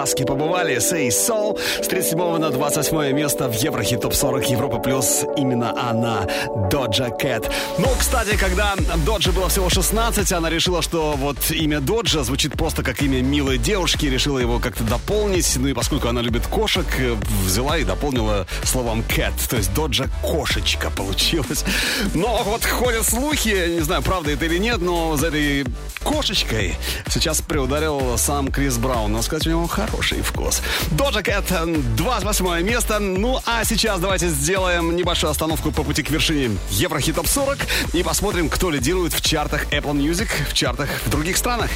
Сказке 0.05 0.23
побывали. 0.23 0.75
Say 0.75 1.07
So 1.07 1.57
с 1.81 1.87
37 1.87 2.37
на 2.37 2.51
28 2.51 3.11
место 3.11 3.49
в 3.49 3.55
Еврохит 3.55 4.01
Топ 4.01 4.13
40 4.13 4.51
Европа 4.51 4.77
Плюс. 4.77 5.25
Именно 5.35 5.73
она, 5.89 6.27
Доджа 6.69 7.09
Кэт. 7.09 7.49
Ну, 7.79 7.87
кстати, 7.97 8.37
когда 8.37 8.75
Доджи 9.03 9.31
было 9.31 9.49
всего 9.49 9.67
16, 9.69 10.31
она 10.31 10.51
решила, 10.51 10.83
что 10.83 11.15
вот 11.17 11.49
имя 11.49 11.79
Доджа 11.79 12.23
звучит 12.23 12.53
просто 12.53 12.83
как 12.83 13.01
имя 13.01 13.21
милой 13.21 13.57
девушки, 13.57 14.05
решила 14.05 14.37
его 14.37 14.59
как-то 14.59 14.83
дополнить. 14.83 15.51
Ну 15.55 15.69
и 15.69 15.73
поскольку 15.73 16.07
она 16.07 16.21
любит 16.21 16.45
кошек, 16.45 16.85
э, 16.99 17.15
взяла 17.43 17.79
и 17.79 17.83
дополнила 17.83 18.45
словом 18.63 19.03
Кэт. 19.03 19.33
То 19.49 19.57
есть 19.57 19.73
Доджа 19.73 20.05
кошечка 20.21 20.91
получилась. 20.91 21.65
Но 22.13 22.43
вот 22.45 22.63
ходят 22.63 23.05
слухи, 23.05 23.75
не 23.75 23.81
знаю, 23.81 24.03
правда 24.03 24.29
это 24.29 24.45
или 24.45 24.59
нет, 24.59 24.81
но 24.81 25.17
за 25.17 25.27
этой 25.27 25.65
кошечкой 26.03 26.75
сейчас 27.09 27.41
приударил 27.41 28.17
сам 28.17 28.51
Крис 28.51 28.77
Браун. 28.77 29.11
Но 29.11 29.23
сказать, 29.23 29.47
у 29.47 29.49
него 29.49 29.67
хороший 29.67 29.94
вкус. 30.01 30.61
Доджа 30.91 31.21
Кэт, 31.21 31.51
28 31.95 32.61
место. 32.61 32.99
Ну, 32.99 33.39
а 33.45 33.63
сейчас 33.63 33.99
давайте 33.99 34.29
сделаем 34.29 34.95
небольшую 34.95 35.31
остановку 35.31 35.71
по 35.71 35.83
пути 35.83 36.03
к 36.03 36.09
вершине 36.09 36.57
Еврохит 36.71 37.15
Топ 37.15 37.27
40 37.27 37.57
и 37.93 38.03
посмотрим, 38.03 38.49
кто 38.49 38.69
лидирует 38.69 39.13
в 39.13 39.21
чартах 39.21 39.65
Apple 39.71 39.93
Music, 39.93 40.29
в 40.49 40.53
чартах 40.53 40.89
в 41.05 41.09
других 41.09 41.37
странах. 41.37 41.69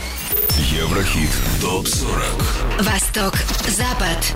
Еврохит 0.58 1.30
ТОП 1.62 1.88
40. 1.88 2.24
Восток, 2.82 3.34
Запад 3.68 4.36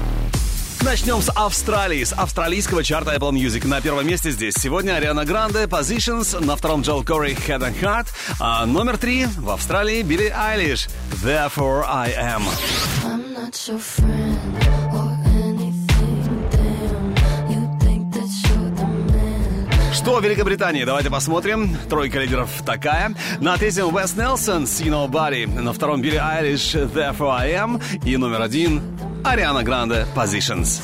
Начнем 0.83 1.21
с 1.21 1.29
Австралии, 1.29 2.03
с 2.03 2.11
австралийского 2.11 2.83
чарта 2.83 3.15
Apple 3.15 3.31
Music. 3.31 3.65
На 3.65 3.79
первом 3.79 4.05
месте 4.05 4.31
здесь 4.31 4.55
сегодня 4.55 4.97
Ариана 4.97 5.23
Гранде, 5.23 5.63
Positions, 5.63 6.43
на 6.43 6.57
втором 6.57 6.81
Джол 6.81 7.05
Кори, 7.05 7.31
Head 7.31 7.61
and 7.61 7.79
Heart, 7.79 8.07
а 8.39 8.65
номер 8.65 8.97
три 8.97 9.25
в 9.25 9.49
Австралии 9.49 10.01
Билли 10.01 10.33
Айлиш, 10.35 10.89
Therefore 11.23 11.85
I 11.87 12.11
Am. 12.11 13.22
I'm 13.43 13.49
not 13.49 13.67
your 13.67 13.77
friend 13.77 14.55
or 14.93 15.09
anything. 15.43 16.47
Damn, 16.49 17.51
you 17.51 17.61
think 17.81 18.13
that 18.13 18.29
you're 18.47 18.69
the 18.71 18.87
man. 18.87 19.93
Что 19.93 20.19
в 20.19 20.23
Великобритании? 20.23 20.85
Давайте 20.85 21.09
посмотрим. 21.09 21.77
Тройка 21.89 22.19
лидеров 22.19 22.49
такая. 22.65 23.13
На 23.41 23.57
третьем 23.57 23.93
Вес 23.93 24.15
Нелсон, 24.15 24.63
See 24.63 24.87
Nobody. 24.87 25.45
На 25.45 25.73
втором 25.73 26.01
Билли 26.01 26.15
Айлиш, 26.15 26.73
Therefore 26.73 27.31
I 27.31 27.51
Am. 27.51 27.81
И 28.05 28.15
номер 28.15 28.41
один 28.43 28.81
Ариана 29.25 29.61
Гранде, 29.63 30.05
Positions. 30.15 30.79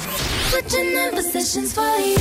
Positions 1.14 1.74
for 1.74 1.98
you. 2.02 2.18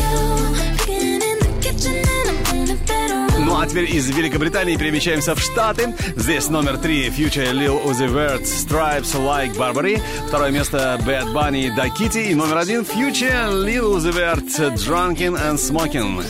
Cooking 0.78 1.20
in 1.20 1.38
the 1.40 1.50
kitchen 1.60 1.96
and 1.96 2.28
I'm 2.30 2.54
in 2.54 2.70
a 2.70 2.76
better 2.86 3.17
Ну 3.48 3.58
а 3.58 3.66
теперь 3.66 3.90
из 3.90 4.06
Великобритании 4.10 4.76
перемещаемся 4.76 5.34
в 5.34 5.40
Штаты. 5.40 5.94
Здесь 6.16 6.50
номер 6.50 6.76
три 6.76 7.08
Future 7.08 7.50
Lil 7.50 7.82
Uzi 7.82 8.06
Vert 8.06 8.42
Stripes 8.42 9.14
Like 9.14 9.56
Barbary. 9.56 10.02
Второе 10.26 10.50
место 10.50 11.00
Bad 11.06 11.32
Bunny 11.32 11.74
Da 11.74 11.88
Kitty. 11.88 12.30
И 12.30 12.34
номер 12.34 12.58
один 12.58 12.82
Future 12.82 13.50
Lil 13.50 13.96
Uzi 13.96 14.12
Vert 14.12 14.44
Drunken 14.76 15.34
and 15.34 15.58
Smoking. 15.58 16.22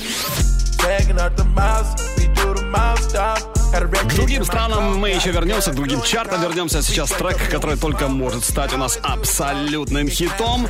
Tagging 0.79 1.19
out 1.19 1.37
the 1.37 1.45
miles, 1.57 1.89
we 2.17 2.29
do 2.29 2.55
the 2.55 2.97
stop. 3.01 3.58
К 3.71 4.15
другим 4.15 4.45
странам 4.45 4.97
мы 4.97 5.11
еще 5.11 5.31
вернемся, 5.31 5.73
к 5.73 5.75
другим 5.75 6.03
чартам 6.03 6.41
вернемся. 6.41 6.83
Сейчас 6.83 7.11
трек, 7.11 7.51
который 7.51 7.77
только 7.77 8.09
может 8.09 8.45
стать 8.45 8.73
у 8.73 8.79
нас 8.79 8.99
абсолютным 9.03 10.09
хитом. 10.09 10.67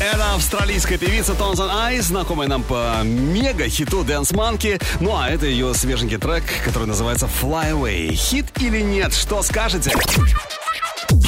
Это 0.00 0.34
австралийская 0.34 0.98
певица 0.98 1.34
Тонзан 1.34 1.70
Айс, 1.70 2.06
знакомая 2.06 2.48
нам 2.48 2.64
по 2.64 3.00
мега-хиту 3.04 4.02
Dance 4.02 4.32
Monkey. 4.32 4.82
Ну 5.00 5.16
а 5.16 5.30
это 5.30 5.46
ее 5.46 5.72
свеженький 5.72 6.18
трек, 6.18 6.42
который 6.64 6.88
называется 6.88 7.28
Fly 7.40 7.72
Away. 7.72 8.12
Хит 8.14 8.46
или 8.58 8.80
нет, 8.80 9.14
что 9.14 9.42
скажете? 9.42 9.92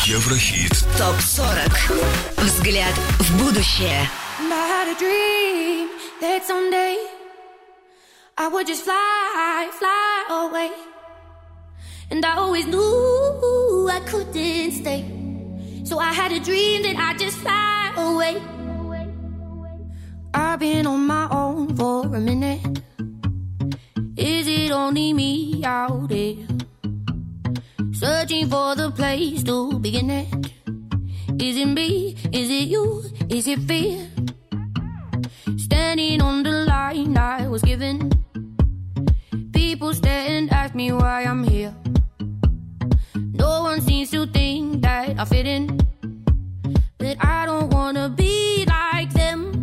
Еврохит. 0.06 0.72
ТОП-40. 0.98 2.44
Взгляд 2.44 2.94
в 3.20 3.38
будущее. 3.38 4.08
I 8.36 8.48
would 8.48 8.66
just 8.66 8.82
fly, 8.82 9.70
fly 9.78 10.24
away. 10.28 10.93
And 12.10 12.24
I 12.24 12.36
always 12.36 12.66
knew 12.66 13.88
I 13.90 14.00
couldn't 14.06 14.72
stay. 14.72 15.04
So 15.84 15.98
I 15.98 16.12
had 16.12 16.32
a 16.32 16.40
dream 16.40 16.82
that 16.82 16.96
I'd 16.96 17.18
just 17.18 17.38
fly 17.38 17.92
away. 17.96 18.40
I've 20.32 20.58
been 20.58 20.86
on 20.86 21.06
my 21.06 21.28
own 21.30 21.76
for 21.76 22.06
a 22.06 22.20
minute. 22.20 22.60
Is 24.16 24.48
it 24.48 24.70
only 24.70 25.12
me 25.12 25.62
out 25.64 26.08
there? 26.08 26.36
Searching 27.92 28.48
for 28.48 28.74
the 28.74 28.90
place 28.90 29.42
to 29.44 29.78
begin 29.78 30.10
it. 30.10 30.28
Is 31.40 31.56
it 31.56 31.66
me? 31.66 32.16
Is 32.32 32.50
it 32.50 32.68
you? 32.68 33.04
Is 33.28 33.46
it 33.46 33.60
fear? 33.60 34.08
Standing 35.56 36.20
on 36.22 36.42
the 36.42 36.64
line 36.66 37.16
I 37.16 37.48
was 37.48 37.62
given. 37.62 38.23
People 39.74 39.92
stare 39.92 40.28
and 40.28 40.52
ask 40.52 40.72
me 40.72 40.92
why 40.92 41.24
I'm 41.24 41.42
here. 41.42 41.74
No 43.16 43.64
one 43.64 43.80
seems 43.80 44.08
to 44.12 44.24
think 44.24 44.82
that 44.82 45.18
I 45.18 45.24
fit 45.24 45.48
in. 45.48 45.80
But 46.96 47.16
I 47.18 47.44
don't 47.44 47.70
wanna 47.74 48.08
be 48.08 48.64
like 48.68 49.12
them. 49.12 49.60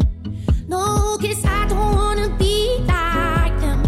No, 0.67 1.17
cause 1.17 1.45
I 1.45 1.65
don't 1.69 1.95
wanna 1.95 2.27
be 2.37 2.79
like 2.79 3.57
them. 3.61 3.79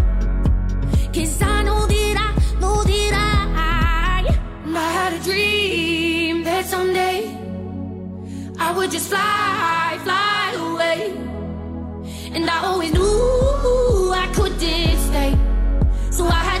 Cause 1.12 1.42
I 1.42 1.62
know 1.62 1.86
that 1.86 2.16
I 2.26 2.58
know 2.58 2.82
that 2.82 3.12
I, 3.54 4.34
and 4.64 4.78
I 4.78 4.90
had 4.98 5.12
a 5.12 5.22
dream 5.22 6.42
that 6.44 6.64
someday 6.64 7.36
I 8.58 8.72
would 8.74 8.90
just 8.90 9.10
fly, 9.10 10.00
fly 10.04 10.54
away. 10.68 11.12
And 12.32 12.48
I 12.48 12.64
always 12.64 12.94
knew 12.94 14.10
I 14.14 14.26
couldn't. 14.34 14.93
So 16.14 16.24
I 16.26 16.53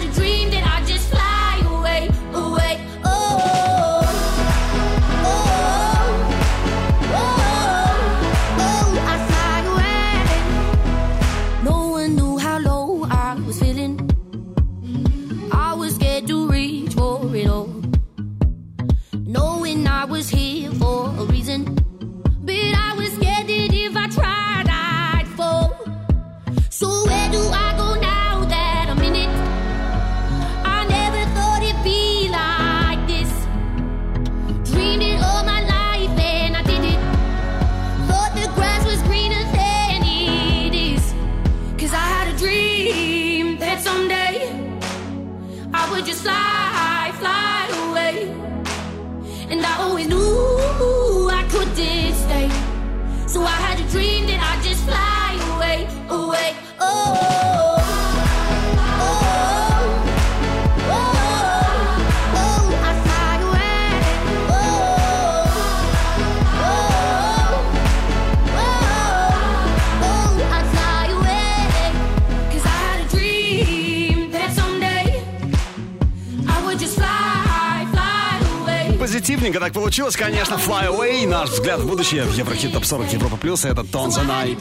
Позитивненько 79.44 79.66
так 79.66 79.74
получилось, 79.74 80.16
конечно. 80.16 80.54
Fly 80.54 80.88
Away, 80.88 81.28
наш 81.28 81.50
взгляд 81.50 81.78
в 81.78 81.86
будущее 81.86 82.24
в 82.24 82.32
Еврохит 82.32 82.72
Топ 82.72 82.86
40 82.86 83.12
Европа 83.12 83.36
Плюс. 83.36 83.66
Это 83.66 83.84
Тонза 83.84 84.22
Най. 84.22 84.56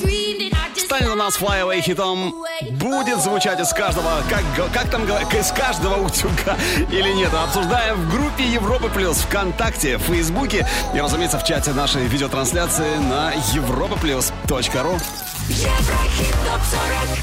Станет 0.75 1.07
у 1.07 1.15
нас 1.15 1.39
Fly 1.39 1.61
Away 1.61 1.79
хитом. 1.79 2.35
Будет 2.71 3.21
звучать 3.21 3.61
из 3.61 3.69
каждого, 3.69 4.21
как, 4.29 4.73
как 4.73 4.89
там 4.91 5.05
говорят, 5.05 5.33
из 5.33 5.53
каждого 5.53 6.05
утюга 6.05 6.57
или 6.91 7.13
нет. 7.13 7.33
Обсуждаем 7.33 7.95
в 7.95 8.11
группе 8.11 8.43
Европа 8.43 8.89
Плюс 8.89 9.19
ВКонтакте, 9.19 9.97
в 9.99 10.01
Фейсбуке 10.01 10.67
и, 10.93 10.99
разумеется, 10.99 11.39
в 11.39 11.45
чате 11.45 11.71
нашей 11.71 12.05
видеотрансляции 12.05 12.97
на 12.97 13.33
europaplus.ru. 13.55 15.01
Еврохит 15.47 16.35
ТОП-40 16.45 17.19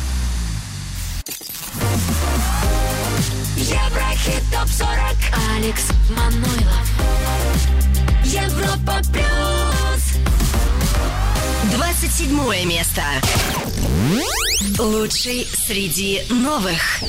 Еврохит 3.57 4.43
ТОП-40 4.51 5.57
Алекс 5.57 5.89
Манойлов. 6.09 7.40
Европа 8.33 9.01
Плюс 9.13 10.21
27 11.73 12.65
место. 12.65 13.03
Лучший 14.79 15.49
среди 15.67 16.23
новых. 16.31 17.03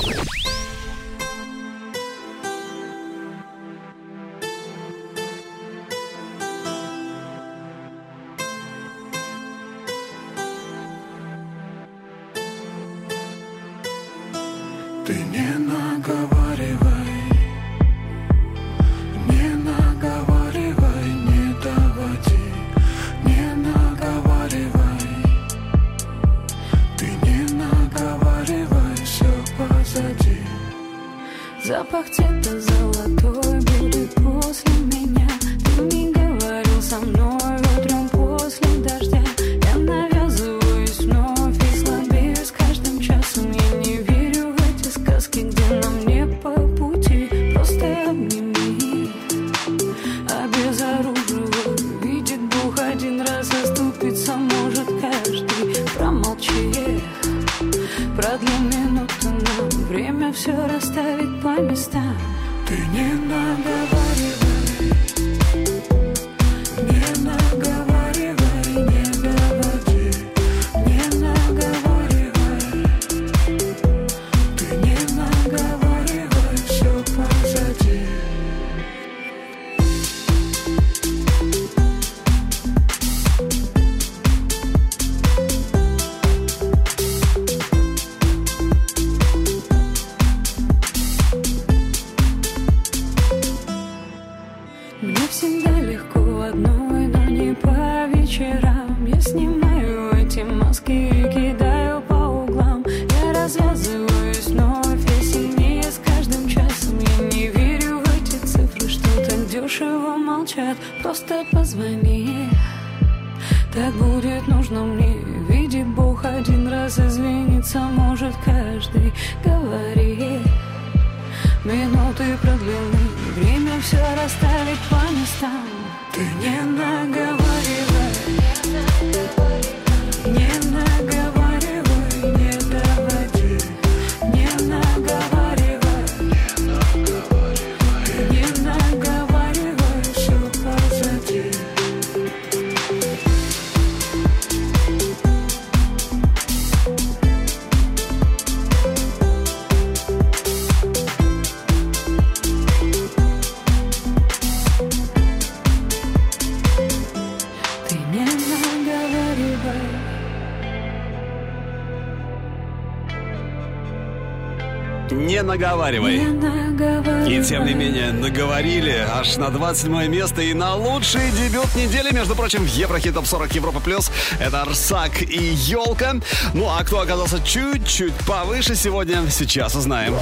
Наговаривай. 165.51 166.17
Не 166.17 166.27
наговаривай 166.27 167.37
И 167.37 167.43
тем 167.43 167.65
не 167.65 167.73
менее, 167.73 168.11
наговорили 168.11 169.05
аж 169.13 169.37
на 169.37 169.49
27 169.49 170.07
место 170.07 170.41
и 170.41 170.53
на 170.53 170.75
лучший 170.75 171.31
дебют 171.31 171.75
недели, 171.75 172.13
между 172.13 172.35
прочим, 172.35 172.63
в 172.63 172.67
Еврохит 172.67 173.13
Топ 173.13 173.25
40 173.25 173.55
Европа 173.55 173.79
Плюс. 173.79 174.11
Это 174.39 174.61
Арсак 174.61 175.21
и 175.21 175.53
Елка. 175.53 176.15
Ну 176.53 176.69
а 176.69 176.83
кто 176.83 177.01
оказался 177.01 177.43
чуть-чуть 177.43 178.13
повыше 178.25 178.75
сегодня, 178.75 179.29
сейчас 179.29 179.75
узнаем. 179.75 180.15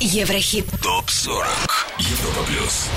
Еврохит. 0.00 0.66
ТОП 0.82 1.08
40 1.08 1.46
Европа 1.98 2.44
плюс. 2.46 2.88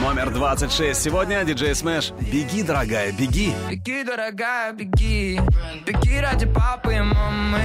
Номер 0.00 0.30
26 0.30 1.02
сегодня 1.02 1.44
диджей 1.44 1.74
Smash. 1.74 2.12
Беги, 2.20 2.62
дорогая, 2.62 3.12
беги. 3.12 3.52
Беги, 3.68 4.04
дорогая, 4.04 4.72
беги. 4.72 5.40
Беги 5.84 6.20
ради 6.20 6.46
папы 6.46 6.94
и 6.94 7.00
мамы. 7.00 7.60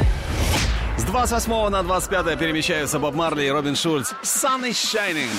С 0.98 1.04
28 1.04 1.70
на 1.70 1.84
25 1.84 2.40
перемещаются 2.40 3.00
Боб 3.00 3.16
Марли 3.16 3.46
и 3.46 3.50
Робин 3.50 3.76
Шульц. 3.76 4.12
Sun 4.24 4.64
is 4.64 4.72
shining. 4.72 5.30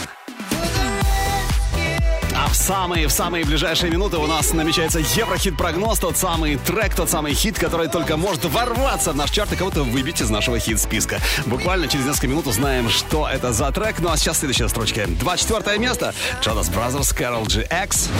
А 2.37 2.49
в 2.49 2.55
самые, 2.55 3.09
в 3.09 3.11
самые 3.11 3.45
ближайшие 3.45 3.91
минуты 3.91 4.19
у 4.19 4.27
нас 4.29 4.53
намечается 4.53 5.01
Еврохит-прогноз, 5.01 5.99
тот 5.99 6.17
самый 6.17 6.57
трек, 6.57 6.95
тот 6.95 7.11
самый 7.11 7.35
хит, 7.35 7.59
который 7.59 7.89
только 7.89 8.17
может 8.17 8.45
ворваться 8.45 9.13
в 9.13 9.17
наш 9.17 9.31
чарт 9.31 9.53
и 9.53 9.57
кого-то 9.57 9.83
выбить 9.83 10.21
из 10.21 10.31
нашего 10.31 10.61
хит-списка. 10.61 11.19
Буквально 11.47 11.89
через 11.89 12.07
несколько 12.07 12.29
минут 12.29 12.47
узнаем, 12.47 12.89
что 12.89 13.29
это 13.29 13.53
за 13.53 13.73
трек. 13.73 13.99
Ну 13.99 14.11
а 14.11 14.17
сейчас 14.17 14.39
следующая 14.39 14.69
строчка. 14.69 15.07
24 15.09 15.79
место. 15.79 16.15
Jonas 16.41 16.73
Brothers, 16.73 17.17
Carol 17.17 17.45
GX. 17.45 18.11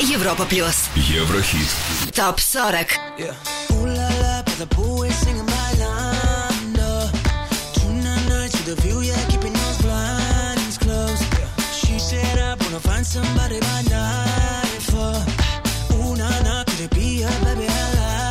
Европа 0.00 0.44
плюс. 0.44 0.88
Еврохит. 0.96 1.68
Топ 2.12 2.40
40. 2.40 2.88
Ooh 3.70 4.14
the 8.64 8.74
view, 8.76 9.00
yeah, 9.00 9.28
keeping 9.28 9.52
those 9.52 9.78
blinds 9.82 10.78
closed. 10.78 11.22
She 11.72 11.98
said 11.98 12.38
I 12.38 12.54
wanna 12.54 12.80
find 12.80 13.06
somebody 13.06 13.60
by 13.60 13.82
night 13.90 14.82
for. 14.90 15.12
Ooh 15.94 16.16
na 16.16 16.28
na, 16.42 16.64
could 16.64 16.80
it 16.80 16.90
be 16.94 17.20
her, 17.22 17.44
baby? 17.44 17.66
I 17.68 17.94
like 17.94 18.23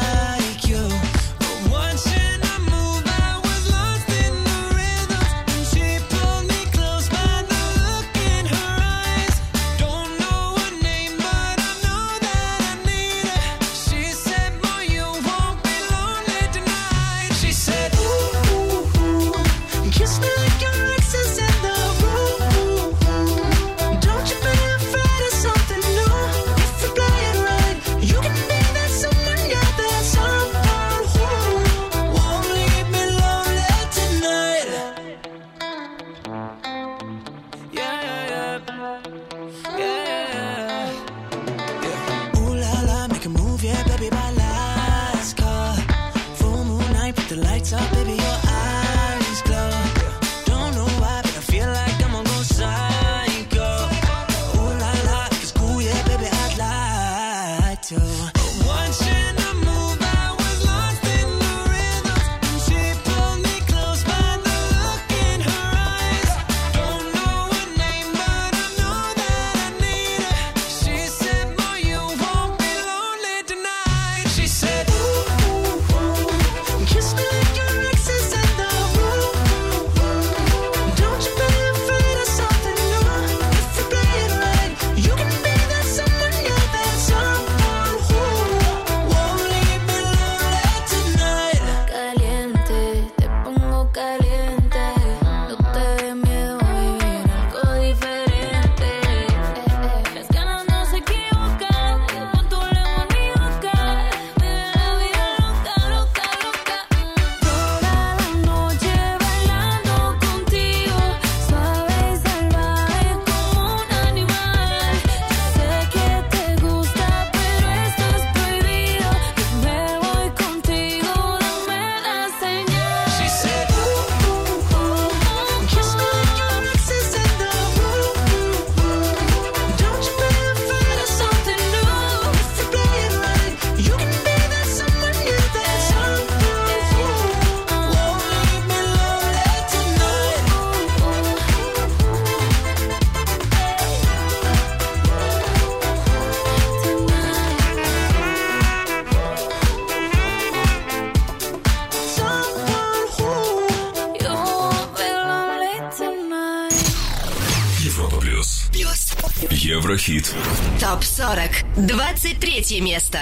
третье 162.53 162.81
место. 162.81 163.17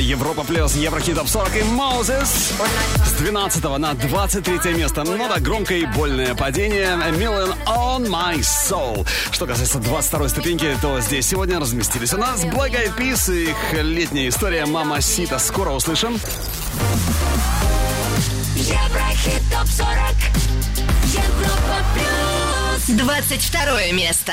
Европа 0.00 0.44
Плюс, 0.44 0.74
Еврохит 0.74 1.18
40 1.26 1.56
и 1.56 1.62
Moses. 1.62 2.52
С 3.04 3.12
12 3.20 3.64
на 3.78 3.94
23 3.94 4.74
место. 4.74 5.04
Ну 5.04 5.28
да, 5.28 5.38
громкое 5.40 5.78
и 5.78 5.86
больное 5.86 6.34
падение. 6.34 6.96
Million 7.12 7.56
on 7.66 8.06
my 8.06 8.38
soul. 8.38 9.06
Что 9.30 9.46
касается 9.46 9.78
22 9.78 10.28
ступеньки, 10.28 10.76
то 10.80 11.00
здесь 11.00 11.26
сегодня 11.26 11.58
разместились 11.60 12.12
у 12.14 12.18
нас 12.18 12.44
Black 12.44 12.72
Eyed 12.72 12.96
Peas 12.96 13.34
и 13.34 13.50
их 13.50 13.56
летняя 13.72 14.28
история 14.28 14.66
«Mamacita». 14.66 15.38
Скоро 15.38 15.70
услышим. 15.70 16.18
Еврохит 18.54 19.42
Топ 19.50 19.66
40. 19.66 19.88
Европа 21.04 21.76
Плюс. 21.94 22.98
22 22.98 23.92
место. 23.92 24.32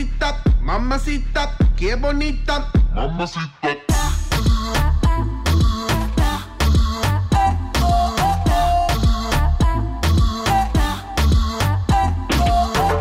Mamacita, 0.00 0.42
mamacita, 0.62 1.56
qué 1.76 1.94
bonita. 1.94 2.72
Mamacita. 2.94 3.50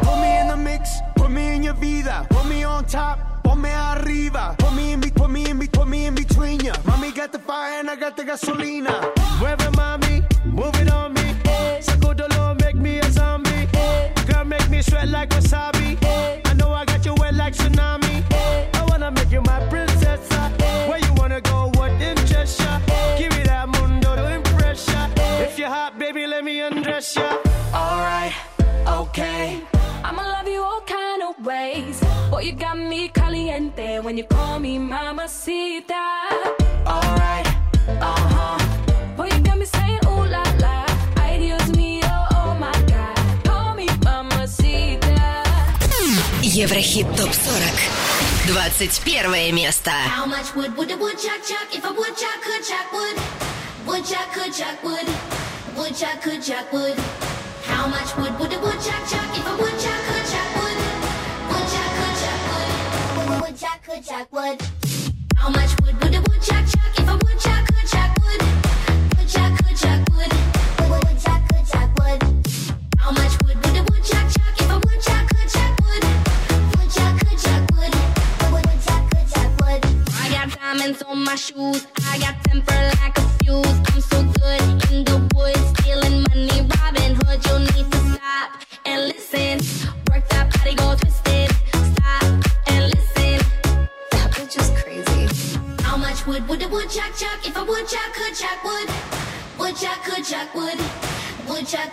Put 0.02 0.18
me 0.18 0.40
in 0.42 0.48
the 0.50 0.58
mix, 0.58 0.90
put 1.16 1.32
me 1.32 1.56
in 1.56 1.64
your 1.64 1.74
vida. 1.76 2.28
Put 2.30 2.46
me 2.48 2.66
on 2.66 2.84
top, 2.84 3.44
ponme 3.44 3.72
arriba. 3.72 4.56
Put 4.58 4.74
me 4.74 4.92
in, 4.92 5.00
put 5.00 5.30
me 5.30 5.50
in, 5.50 5.58
put 5.70 5.88
me 5.88 6.06
in 6.06 6.16
between 6.16 6.60
ya. 6.60 6.74
Mommy 6.84 7.14
got 7.14 7.32
the 7.32 7.40
fire 7.40 7.80
and 7.80 7.90
I 7.90 7.96
got 7.96 8.18
the 8.18 8.24
gasolina. 8.24 9.19
You 34.20 34.26
call 34.26 34.60
me 34.60 34.78
mamacita. 34.78 36.04
Alright, 36.86 37.48
uh 37.88 38.20
huh. 38.36 39.16
Boy, 39.16 39.28
you 39.32 39.40
got 39.40 39.58
me 39.58 39.66
saying 39.66 40.00
ooh 40.08 40.26
la 40.28 40.44
la. 40.60 40.86
Ay, 41.24 41.38
Dios 41.40 41.68
mío, 41.80 42.12
oh 42.36 42.54
my 42.60 42.76
god. 42.92 43.16
Call 43.48 43.76
me 43.76 43.88
mamacita. 44.04 45.44
Еврохит 46.42 47.08
ТОП-40. 47.16 47.80
21 49.06 49.54
место. 49.54 49.92
How 49.92 50.26
much 50.26 50.54
wood 50.54 50.76
would 50.76 50.92
a 50.92 50.98
woodchuck 50.98 51.42
chuck 51.48 51.70
if 51.72 51.86
a 51.86 51.94
woodchuck 51.94 52.42
could 52.44 52.64
chuck 52.70 52.92
wood? 52.92 53.18
Woodchuck 53.88 54.34
could 54.34 54.52
chuck 54.52 54.84
wood. 54.84 55.08
Woodchuck 55.78 56.22
could 56.22 56.42
chuck 56.44 56.74
wood. 56.74 56.98
How 57.64 57.88
much 57.88 58.18
wood 58.18 58.38
would 58.40 58.52
a 58.52 58.60
woodchuck 58.60 59.04
chuck 59.08 59.30
if 59.38 59.48
a 59.48 59.56
woodchuck 59.62 60.09
could 63.90 64.06
chuck 64.06 64.32
wood. 64.32 64.62
How 65.36 65.50
much 65.50 65.72
wood 65.82 66.02
would 66.04 66.16
a 66.16 66.29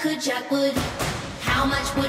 could 0.09 0.21
Jack 0.21 0.49
would, 0.53 0.73
how 1.41 1.65
much 1.65 1.97
would 1.97 2.06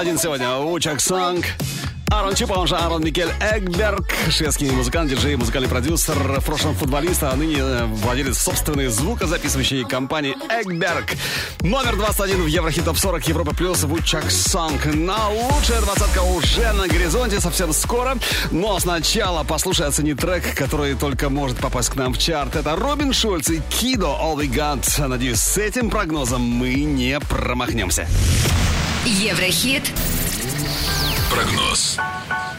21 0.00 0.18
сегодня. 0.18 0.56
Учак 0.56 0.98
Санг. 0.98 1.44
Аарон 2.10 2.34
Чупа, 2.34 2.54
он 2.54 2.66
же 2.66 2.74
Аарон 2.74 3.04
Микель 3.04 3.28
Эгберг, 3.38 4.10
шведский 4.30 4.70
музыкант, 4.70 5.10
диджей, 5.10 5.36
музыкальный 5.36 5.68
продюсер, 5.68 6.14
в 6.16 6.42
прошлом 6.42 6.74
футболист, 6.74 7.22
а 7.22 7.36
ныне 7.36 7.58
э, 7.58 7.84
владелец 7.84 8.38
собственной 8.38 8.86
звукозаписывающей 8.86 9.84
компании 9.84 10.34
Эгберг. 10.48 11.16
Номер 11.60 11.96
21 11.96 12.44
в 12.44 12.46
Еврохит 12.46 12.86
Топ 12.86 12.96
40 12.96 13.28
Европа 13.28 13.54
Плюс 13.54 13.82
Вучак 13.82 14.30
Санг. 14.30 14.86
На 14.86 15.28
лучшая 15.28 15.82
двадцатка 15.82 16.22
уже 16.22 16.72
на 16.72 16.88
горизонте 16.88 17.38
совсем 17.38 17.74
скоро. 17.74 18.16
Но 18.50 18.80
сначала 18.80 19.44
послушай, 19.44 19.86
оцени 19.86 20.14
трек, 20.14 20.54
который 20.56 20.94
только 20.94 21.28
может 21.28 21.58
попасть 21.58 21.90
к 21.90 21.96
нам 21.96 22.14
в 22.14 22.18
чарт. 22.18 22.56
Это 22.56 22.74
Робин 22.74 23.12
Шульц 23.12 23.50
и 23.50 23.60
Кидо 23.68 24.18
All 24.18 24.36
We 24.36 24.50
Got. 24.50 25.06
Надеюсь, 25.06 25.40
с 25.40 25.58
этим 25.58 25.90
прогнозом 25.90 26.40
мы 26.40 26.72
не 26.72 27.20
промахнемся. 27.20 28.08
Еврохит 29.05 29.83
Прогноз. 31.29 31.97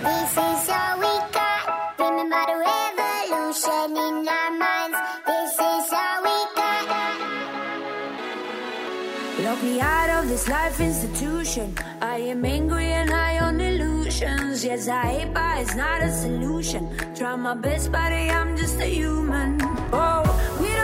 This 0.03 0.33
is 0.33 0.69
all 0.69 0.99
we 0.99 1.13
got. 1.33 1.63
Remember 1.99 2.43
the 2.47 2.57
revolution 2.67 3.97
in 3.97 4.29
our 4.29 4.51
minds. 4.63 4.99
This 5.27 5.55
is 5.55 5.93
all 5.93 6.19
we 6.25 6.37
got. 6.57 6.85
Lock 9.45 9.61
me 9.63 9.81
out 9.81 10.11
of 10.19 10.29
this 10.29 10.49
life 10.49 10.81
institution. 10.81 11.75
I 12.01 12.19
am 12.19 12.45
angry 12.45 12.87
and 12.87 13.11
high 13.11 13.39
on 13.39 13.61
illusions. 13.61 14.65
Yes, 14.65 14.89
I 14.89 15.07
hate, 15.07 15.33
but 15.35 15.59
it's 15.61 15.75
not 15.75 16.03
a 16.03 16.11
solution. 16.11 16.89
Try 17.15 17.37
my 17.37 17.55
best, 17.55 17.91
buddy, 17.93 18.31
I'm 18.31 18.57
just 18.57 18.81
a 18.81 18.87
human. 18.87 19.61
Oh, 19.93 20.23
we 20.61 20.69
don't 20.69 20.80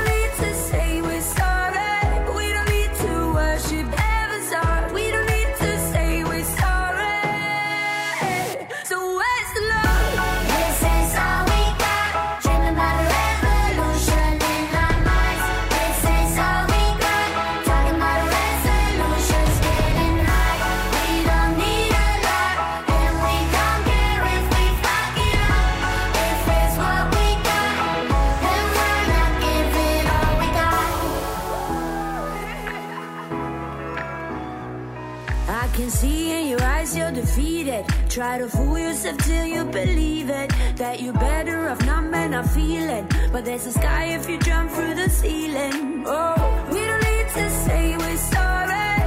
Try 38.17 38.39
to 38.39 38.49
fool 38.49 38.79
yourself 38.79 39.19
till 39.19 39.45
you 39.45 39.63
believe 39.65 40.31
it. 40.31 40.51
That 40.77 41.03
you're 41.03 41.13
better 41.13 41.69
off 41.69 41.85
not 41.85 42.05
man, 42.05 42.31
not 42.31 42.49
feeling. 42.49 43.07
But 43.31 43.45
there's 43.45 43.67
a 43.67 43.71
sky 43.71 44.05
if 44.05 44.27
you 44.27 44.39
jump 44.39 44.71
through 44.71 44.95
the 44.95 45.07
ceiling. 45.07 46.03
Oh, 46.03 46.67
we 46.71 46.79
don't 46.79 47.03
need 47.03 47.27
to 47.35 47.47
say 47.51 47.95
we're 47.95 48.17
sorry. 48.17 49.06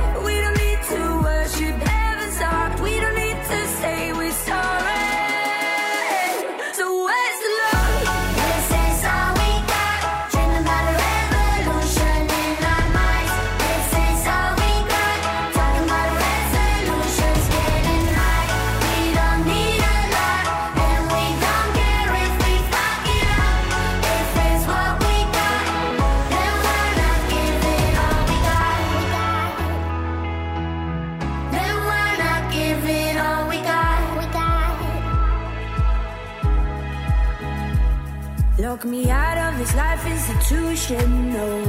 Talk 38.81 38.89
me 38.89 39.11
out 39.11 39.37
of 39.37 39.59
this 39.59 39.75
life 39.75 40.07
institution, 40.07 41.35
no. 41.35 41.63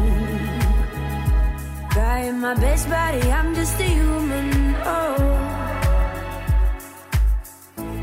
Trying 1.92 2.40
my 2.40 2.54
best, 2.54 2.88
buddy, 2.88 3.30
I'm 3.30 3.54
just 3.54 3.78
a 3.82 3.84
human, 3.84 4.76
oh. 4.86 5.18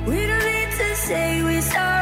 We 0.06 0.26
don't 0.26 0.44
need 0.44 0.70
to 0.76 0.94
say 0.96 1.42
we're 1.42 1.62
sorry. 1.62 1.97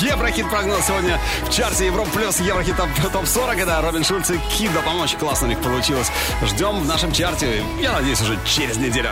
Первый 0.00 0.30
Еврохит-прогноз 0.30 0.86
сегодня 0.86 1.18
в 1.46 1.50
чарте 1.50 1.86
Европа 1.86 2.10
Плюс 2.10 2.40
Еврохит 2.40 2.76
топ- 2.76 3.12
ТОП-40. 3.12 3.60
Это 3.62 3.80
Робин 3.80 4.04
Шульц 4.04 4.30
и 4.30 4.38
Кидо. 4.56 4.80
Помочь 4.82 5.14
классно 5.14 5.46
у 5.46 5.50
них 5.50 5.60
получилось. 5.60 6.10
Ждем 6.42 6.80
в 6.80 6.86
нашем 6.86 7.12
чарте, 7.12 7.62
я 7.80 7.92
надеюсь, 7.92 8.20
уже 8.20 8.38
через 8.44 8.76
неделю. 8.76 9.10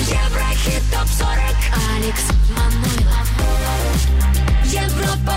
Еврохит 0.00 0.82
ТОП-40 0.92 1.56
Алекс 1.96 2.22
Манойлов 2.56 3.28
Европа 4.64 5.34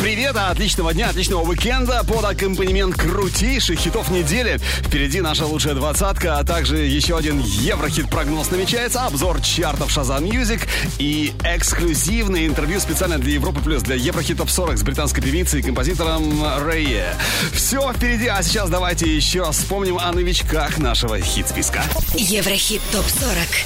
привет, 0.00 0.36
отличного 0.36 0.94
дня, 0.94 1.08
отличного 1.10 1.42
уикенда 1.42 2.02
под 2.04 2.24
аккомпанемент 2.24 2.94
крутейших 2.96 3.78
хитов 3.78 4.10
недели. 4.10 4.58
Впереди 4.58 5.20
наша 5.20 5.46
лучшая 5.46 5.74
двадцатка, 5.74 6.38
а 6.38 6.44
также 6.44 6.78
еще 6.78 7.16
один 7.16 7.40
Еврохит-прогноз 7.40 8.50
намечается, 8.50 9.06
обзор 9.06 9.40
чартов 9.40 9.96
Shazam 9.96 10.28
Music 10.28 10.60
и 10.98 11.32
эксклюзивное 11.44 12.46
интервью 12.46 12.80
специально 12.80 13.18
для 13.18 13.34
Европы 13.34 13.60
Плюс, 13.60 13.82
для 13.82 13.96
Еврохит 13.96 14.38
Топ 14.38 14.50
40 14.50 14.78
с 14.78 14.82
британской 14.82 15.22
певицей 15.22 15.60
и 15.60 15.62
композитором 15.62 16.44
Рэйе. 16.64 17.14
Все 17.52 17.92
впереди, 17.92 18.28
а 18.28 18.42
сейчас 18.42 18.70
давайте 18.70 19.14
еще 19.14 19.42
раз 19.42 19.58
вспомним 19.58 19.98
о 19.98 20.12
новичках 20.12 20.78
нашего 20.78 21.20
хит-списка. 21.20 21.82
Еврохит 22.14 22.82
ТОП-40. 22.92 23.64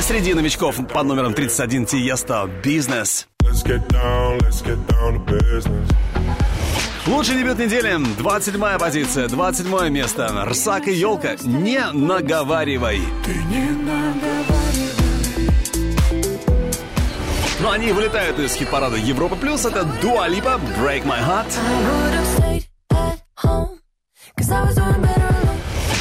Среди 0.00 0.34
новичков 0.34 0.76
под 0.92 1.06
номером 1.06 1.32
31 1.34 1.86
Тиеста 1.86 2.50
«Бизнес». 2.62 3.28
Let's 3.52 3.62
get 3.64 3.86
down, 3.88 4.38
let's 4.38 4.62
get 4.62 4.78
down 4.86 5.12
to 5.12 5.18
business. 5.26 5.86
Лучший 7.06 7.36
дебют 7.36 7.58
недели. 7.58 7.98
27 8.16 8.78
позиция, 8.78 9.28
27 9.28 9.90
место. 9.90 10.46
Рсак 10.46 10.88
и 10.88 10.94
Елка. 10.94 11.36
Не 11.44 11.84
наговаривай. 11.92 13.02
Ты 13.22 13.34
не 13.34 13.68
наговаривай. 13.72 15.02
Но 17.60 17.72
они 17.72 17.92
вылетают 17.92 18.38
из 18.38 18.54
хит-парада 18.54 18.96
Европа 18.96 19.36
Плюс. 19.36 19.66
Это 19.66 19.84
Дуа 20.00 20.28
Липа, 20.28 20.58
Break 20.78 21.04
My 21.04 21.20
Heart. 21.20 21.52
home. 23.36 23.78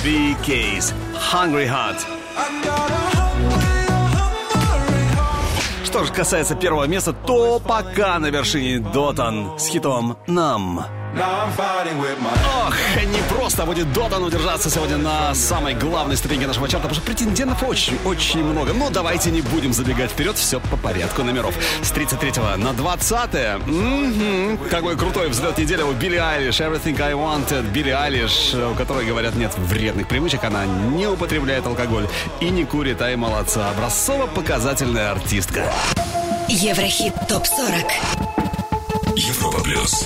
B-Case, 0.06 0.94
Hungry 1.34 1.68
Heart. 1.68 3.01
Что 5.92 6.06
же 6.06 6.14
касается 6.14 6.56
первого 6.56 6.86
места, 6.86 7.12
то 7.12 7.60
пока 7.60 8.18
на 8.18 8.28
вершине 8.28 8.80
Дотан 8.80 9.60
с 9.60 9.68
хитом 9.68 10.18
«Нам». 10.26 11.01
Ох, 12.66 12.76
не 13.06 13.22
просто 13.36 13.66
будет 13.66 13.92
Дотан 13.92 14.24
удержаться 14.24 14.70
сегодня 14.70 14.98
на 14.98 15.36
самой 15.36 15.74
главной 15.74 16.16
ступеньке 16.16 16.48
нашего 16.48 16.68
чарта, 16.68 16.88
потому 16.88 16.96
что 16.96 17.06
претендентов 17.06 17.64
очень-очень 17.64 18.44
много. 18.44 18.74
Но 18.74 18.90
давайте 18.90 19.30
не 19.30 19.42
будем 19.42 19.74
забегать 19.74 20.12
вперед, 20.12 20.38
все 20.38 20.60
по 20.60 20.78
порядку 20.78 21.24
номеров. 21.24 21.54
С 21.82 21.92
33 21.92 22.32
на 22.58 22.74
20 22.74 23.68
Мгм. 23.68 24.58
Какой 24.70 24.96
крутой 24.96 25.30
взлет 25.30 25.58
недели 25.58 25.82
у 25.82 25.92
Билли 25.92 26.18
Айлиш, 26.18 26.62
Everything 26.62 27.00
I 27.02 27.14
Wanted. 27.14 27.70
Билли 27.72 27.90
Айлиш, 27.90 28.54
у 28.54 28.74
которой, 28.76 29.06
говорят, 29.06 29.36
нет 29.36 29.52
вредных 29.58 30.08
привычек, 30.08 30.44
она 30.46 30.66
не 30.66 31.08
употребляет 31.08 31.66
алкоголь 31.66 32.08
и 32.40 32.50
не 32.50 32.64
курит, 32.64 33.02
а 33.02 33.12
и 33.12 33.16
молодца. 33.18 33.70
Образцово-показательная 33.72 35.12
артистка. 35.12 35.72
Еврохит 36.48 37.14
ТОП-40. 37.28 37.92
Европа 39.16 39.62
Плюс. 39.62 40.06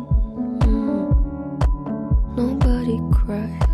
Nobody 2.35 2.99
cried. 3.11 3.67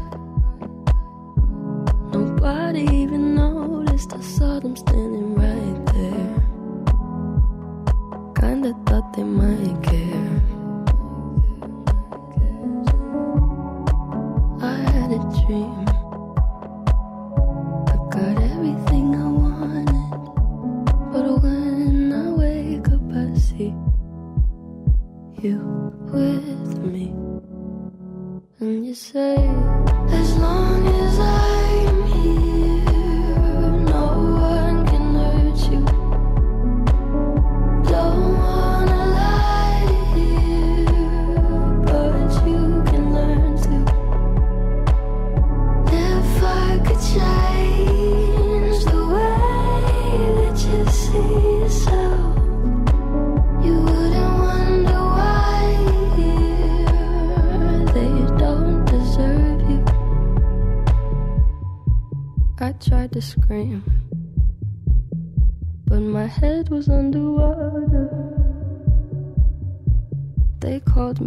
Nobody 2.12 2.82
even 2.82 3.36
noticed. 3.36 4.14
I 4.14 4.22
saw 4.22 4.60
them 4.60 4.76
standing 4.76 5.36
right 5.36 5.86
there. 5.94 6.34
Kinda 8.36 8.74
thought 8.88 9.14
they 9.14 9.24
might 9.24 9.78
care. 9.84 10.42
I 14.62 14.78
had 14.92 15.12
a 15.12 15.22
dream. 15.46 15.86
I 17.94 17.96
got 18.16 18.36
everything 18.54 19.16
I 19.16 19.28
wanted. 19.28 19.92
But 21.12 21.26
when 21.44 22.12
I 22.12 22.32
wake 22.32 22.88
up, 22.90 23.06
I 23.14 23.38
see 23.38 23.74
you 25.44 25.94
with. 26.12 26.67
And 28.60 28.88
you 28.88 28.96
say, 28.96 29.36
as 30.10 30.36
long 30.38 30.88
as 30.88 31.20
I'm 31.20 31.57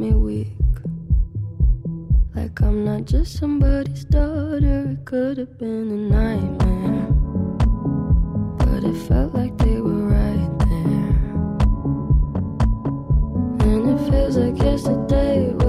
me 0.01 0.13
weak, 0.13 0.49
like 2.35 2.59
I'm 2.63 2.87
not 2.87 3.05
just 3.05 3.37
somebody's 3.39 4.07
daughter. 4.07 4.97
It 4.97 5.05
could 5.05 5.37
have 5.37 5.59
been 5.59 5.91
a 5.91 5.97
nightmare, 6.17 7.07
but 8.61 8.83
it 8.83 8.97
felt 9.07 9.35
like 9.35 9.59
they 9.59 9.79
were 9.79 10.07
right 10.09 10.59
there. 10.61 11.37
And 13.69 13.91
it 13.91 14.11
feels 14.11 14.39
like 14.39 14.57
yesterday 14.57 15.60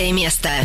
15 0.00 0.12
место. 0.12 0.59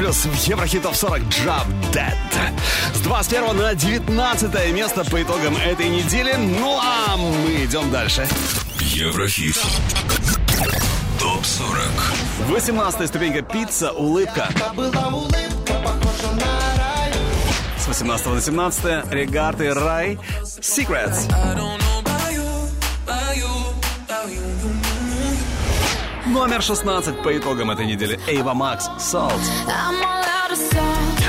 Плюс 0.00 0.24
в 0.24 0.48
Еврохит 0.48 0.82
Топ 0.82 0.94
40 0.94 1.20
Drop 1.24 1.66
Dead. 1.92 2.14
С 2.94 3.00
21 3.00 3.54
на 3.54 3.74
19 3.74 4.72
место 4.72 5.04
по 5.04 5.22
итогам 5.22 5.54
этой 5.58 5.90
недели. 5.90 6.36
Ну 6.36 6.78
а 6.82 7.18
мы 7.18 7.66
идем 7.66 7.90
дальше. 7.90 8.26
Еврохит. 8.80 9.58
Топ 11.18 11.44
40. 11.44 11.80
18 12.48 13.08
ступенька 13.08 13.42
пицца, 13.42 13.92
улыбка. 13.92 14.48
С 17.76 17.86
18 17.86 18.26
на 18.26 18.40
17 18.40 18.84
Регарты 19.12 19.74
Рай, 19.74 20.18
Secrets. 20.62 21.30
Номер 26.30 26.62
16 26.62 27.22
по 27.22 27.36
итогам 27.36 27.72
этой 27.72 27.86
недели 27.86 28.20
Эйва 28.28 28.54
Макс, 28.54 28.88
Salt. 29.10 29.42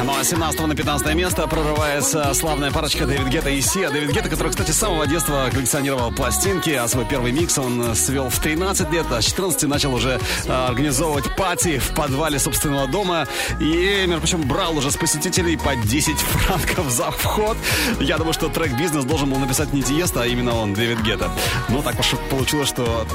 Ну 0.03 0.13
а 0.19 0.23
с 0.23 0.29
17 0.29 0.67
на 0.67 0.75
15 0.75 1.15
место 1.15 1.47
прорывается 1.47 2.31
славная 2.35 2.69
парочка 2.69 3.07
Дэвид 3.07 3.27
Гетта 3.29 3.49
и 3.49 3.59
Сия. 3.59 3.89
Дэвид 3.89 4.11
Гетта, 4.11 4.29
который, 4.29 4.49
кстати, 4.49 4.69
с 4.69 4.77
самого 4.77 5.07
детства 5.07 5.49
коллекционировал 5.51 6.11
пластинки, 6.11 6.69
а 6.69 6.87
свой 6.87 7.05
первый 7.05 7.31
микс 7.31 7.57
он 7.57 7.95
свел 7.95 8.29
в 8.29 8.39
13 8.39 8.91
лет, 8.91 9.07
а 9.09 9.19
с 9.19 9.25
14 9.25 9.63
начал 9.63 9.95
уже 9.95 10.19
а, 10.47 10.67
организовывать 10.67 11.35
пати 11.35 11.79
в 11.79 11.95
подвале 11.95 12.37
собственного 12.37 12.87
дома. 12.87 13.27
И, 13.59 14.05
между 14.05 14.19
прочим, 14.19 14.47
брал 14.47 14.77
уже 14.77 14.91
с 14.91 14.97
посетителей 14.97 15.57
по 15.57 15.75
10 15.75 16.17
франков 16.19 16.91
за 16.91 17.09
вход. 17.09 17.57
Я 17.99 18.17
думаю, 18.17 18.33
что 18.33 18.49
трек 18.49 18.77
«Бизнес» 18.77 19.05
должен 19.05 19.29
был 19.31 19.39
написать 19.39 19.73
не 19.73 19.81
Тиеста, 19.81 20.21
а 20.21 20.27
именно 20.27 20.55
он, 20.55 20.75
Дэвид 20.75 21.01
Гетта. 21.01 21.31
Но 21.69 21.81
так 21.81 21.99
уж 21.99 22.11
получилось, 22.29 22.69
что 22.69 23.07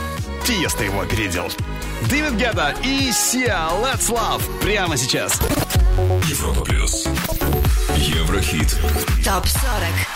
Тиеста 0.44 0.82
его 0.82 1.00
опередил. 1.00 1.50
Дэвид 2.02 2.34
Гетта 2.36 2.74
и 2.84 3.10
Сия 3.12 3.68
«Let's 3.82 4.08
Love» 4.10 4.42
прямо 4.60 4.96
сейчас. 4.96 5.40
Европа 6.28 6.64
плюс. 6.64 7.06
Еврохит. 7.96 8.78
ТОП 9.24 9.46
40. 9.46 10.15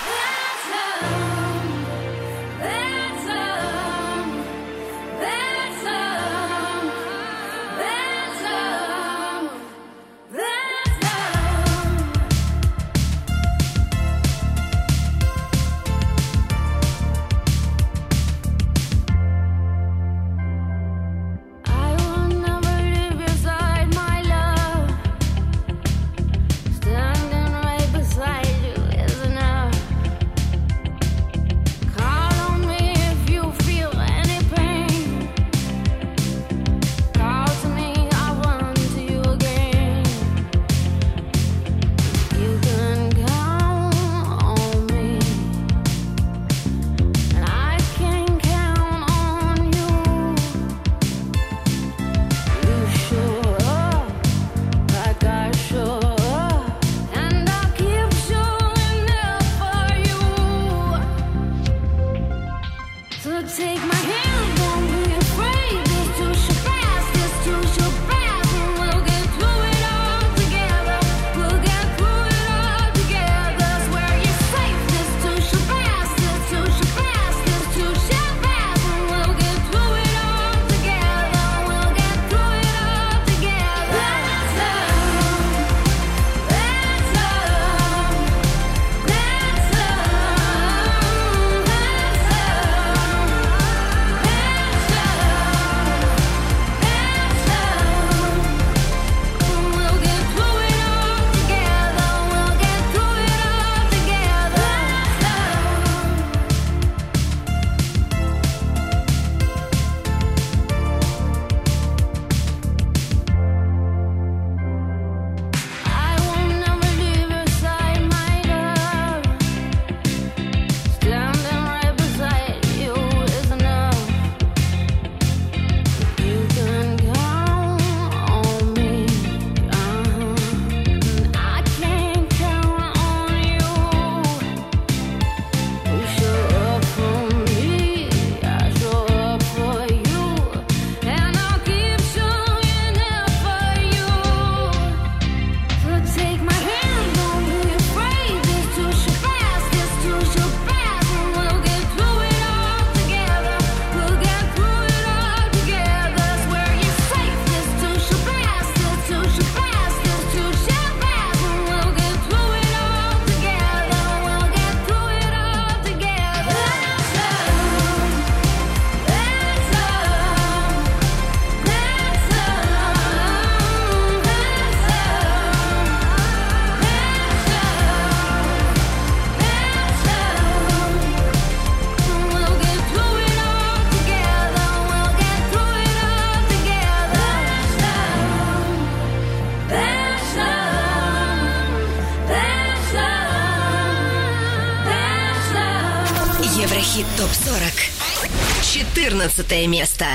14 199.31 199.67
место. 199.69 200.07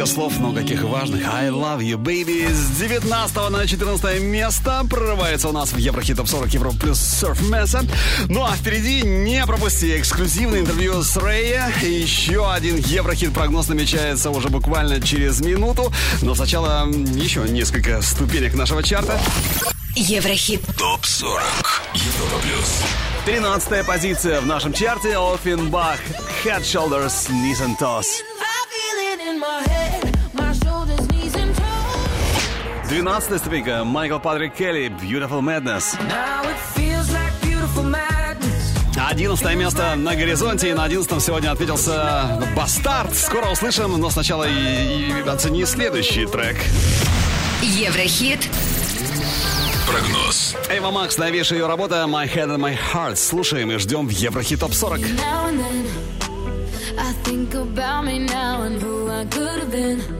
Несколько 0.00 0.14
слов, 0.14 0.40
но 0.40 0.54
каких 0.54 0.82
важных. 0.82 1.26
I 1.26 1.48
love 1.48 1.80
you, 1.80 1.98
baby. 1.98 2.50
С 2.50 2.78
19 2.78 3.50
на 3.50 3.66
14 3.66 4.22
место 4.22 4.82
прорывается 4.88 5.50
у 5.50 5.52
нас 5.52 5.74
в 5.74 5.76
Еврохит 5.76 6.16
Топ 6.16 6.26
40 6.26 6.54
Евро 6.54 6.70
плюс 6.70 6.98
Surf 6.98 7.46
Месса. 7.50 7.84
Ну 8.30 8.42
а 8.42 8.56
впереди 8.56 9.02
не 9.02 9.44
пропусти 9.44 9.98
эксклюзивное 9.98 10.60
интервью 10.60 11.02
с 11.02 11.18
Рэя. 11.18 11.70
Еще 11.82 12.50
один 12.50 12.78
Еврохит 12.78 13.34
прогноз 13.34 13.68
намечается 13.68 14.30
уже 14.30 14.48
буквально 14.48 15.02
через 15.02 15.42
минуту. 15.42 15.92
Но 16.22 16.34
сначала 16.34 16.88
еще 16.88 17.40
несколько 17.42 18.00
ступенек 18.00 18.54
нашего 18.54 18.82
чарта. 18.82 19.20
Еврохит. 19.96 20.62
ТОП 20.78 21.04
40 21.04 21.42
Европа 21.92 22.40
плюс 22.40 22.82
13 23.26 23.84
позиция 23.84 24.40
в 24.40 24.46
нашем 24.46 24.72
чарте 24.72 25.18
Оффенбах 25.18 25.98
Head 26.42 26.62
Shoulders 26.62 27.28
Knees 27.28 27.60
and 27.60 27.78
Toes. 27.78 28.29
12 32.90 33.38
ступенька 33.38 33.84
Майкл 33.84 34.18
Патрик 34.18 34.52
Келли 34.52 34.88
Beautiful 34.88 35.40
Madness. 35.40 35.96
Now 36.08 36.42
it 36.42 36.58
feels 36.74 37.08
like 37.12 37.32
beautiful 37.40 37.84
madness. 37.84 38.74
11 38.96 39.54
место 39.54 39.94
на 39.94 40.16
горизонте, 40.16 40.70
и 40.70 40.74
на 40.74 40.82
11 40.82 41.22
сегодня 41.22 41.52
ответился 41.52 42.42
Бастард. 42.56 43.14
Скоро 43.14 43.48
услышим, 43.48 43.92
но 43.92 44.10
сначала 44.10 44.42
и, 44.42 45.08
и 45.08 45.20
оцени 45.20 45.64
следующий 45.66 46.26
трек. 46.26 46.56
Еврохит. 47.62 48.40
Прогноз 49.86 50.56
Эйва 50.68 50.90
Макс, 50.90 51.16
новейшая 51.16 51.60
ее 51.60 51.68
работа 51.68 52.04
My 52.08 52.26
Head 52.26 52.48
and 52.48 52.58
My 52.58 52.76
Heart. 52.92 53.16
Слушаем 53.16 53.70
и 53.70 53.76
ждем 53.78 54.08
в 54.08 54.10
Еврохит 54.10 54.58
Топ 54.58 54.74
40. 54.74 54.98
Now 55.00 55.46
and 55.46 55.60
then, 55.60 55.86
I 56.98 57.12
think 57.22 57.54
about 57.54 58.04
me 58.04 58.18
now 58.18 58.62
and 58.62 58.82
who 58.82 59.08
I 59.08 59.24
could 59.26 59.60
have 59.60 59.70
been. 59.70 60.19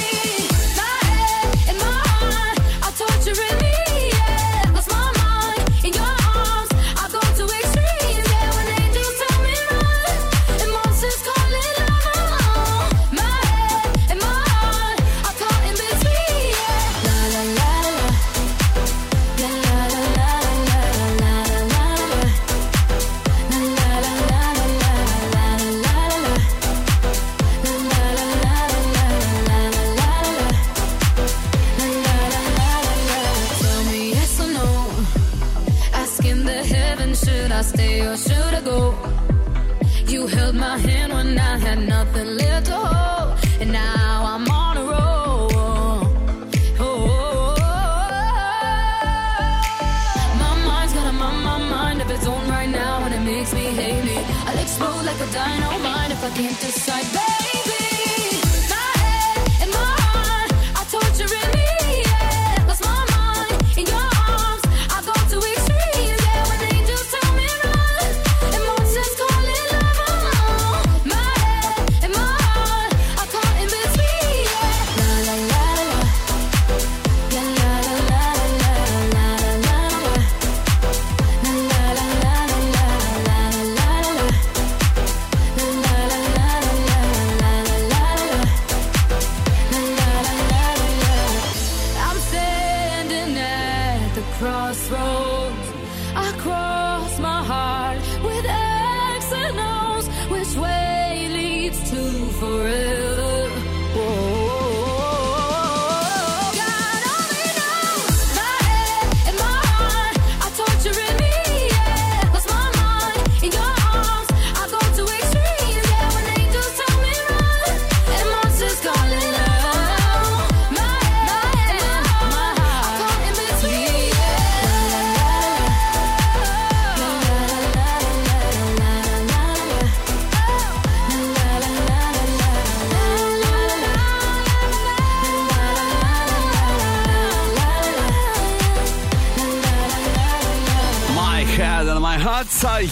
Can't 56.35 56.59
decide, 56.61 57.20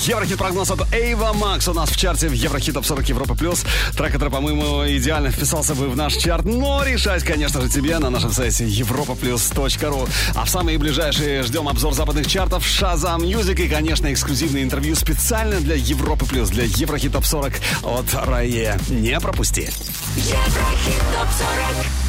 Еврохит 0.07 0.37
прогноз 0.37 0.71
от 0.71 0.93
Эйва 0.93 1.33
Макс 1.33 1.67
у 1.67 1.73
нас 1.73 1.89
в 1.89 1.97
чарте 1.97 2.29
в 2.29 2.31
Еврохит 2.31 2.73
Топ 2.73 2.85
40 2.85 3.09
Европа 3.09 3.35
Плюс. 3.35 3.65
Трек, 3.97 4.13
который, 4.13 4.29
по-моему, 4.29 4.87
идеально 4.87 5.29
вписался 5.29 5.75
бы 5.75 5.89
в 5.89 5.95
наш 5.97 6.13
чарт. 6.15 6.45
Но 6.45 6.83
решать, 6.83 7.23
конечно 7.23 7.61
же, 7.61 7.69
тебе 7.69 7.99
на 7.99 8.09
нашем 8.09 8.31
сайте 8.31 8.65
europaplus.ru. 8.65 10.09
А 10.35 10.45
в 10.45 10.49
самые 10.49 10.77
ближайшие 10.77 11.43
ждем 11.43 11.67
обзор 11.67 11.93
западных 11.93 12.27
чартов 12.27 12.63
Shazam 12.63 13.19
Music 13.19 13.61
и, 13.61 13.67
конечно, 13.67 14.11
эксклюзивное 14.11 14.63
интервью 14.63 14.95
специально 14.95 15.59
для 15.59 15.75
Европы 15.75 16.25
Плюс, 16.25 16.49
для 16.49 16.63
Еврохит 16.63 17.11
Топ 17.11 17.25
40 17.25 17.53
от 17.83 18.13
Рае. 18.13 18.79
Не 18.89 19.19
пропусти. 19.19 19.69
Еврохит 20.15 21.01
топ 21.13 21.27
40. 21.37 21.99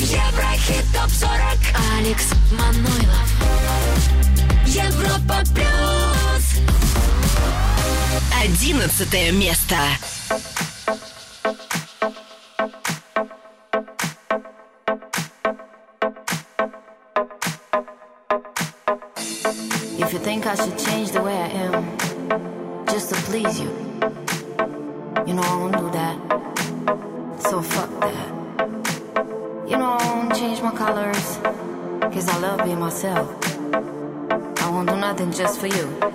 Еврохит 0.00 0.84
топ 0.92 1.10
40. 1.10 1.32
Алекс 1.98 2.26
Манойлов. 2.50 3.37
Европа 4.78 5.42
плюс. 5.54 6.62
Одиннадцатое 8.42 9.32
место. 9.32 9.76
For 35.58 35.66
you. 35.66 36.07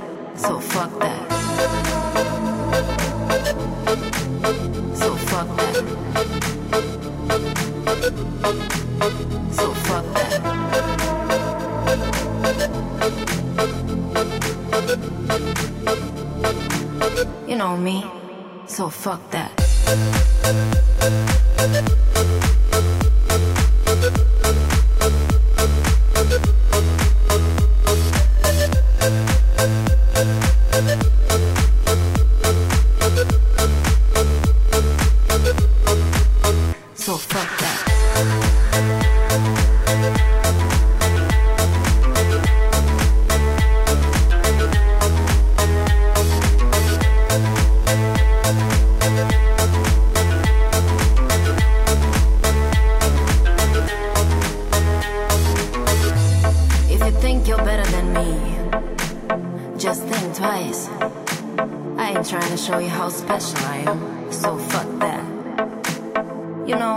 You 66.66 66.76
know, 66.78 66.96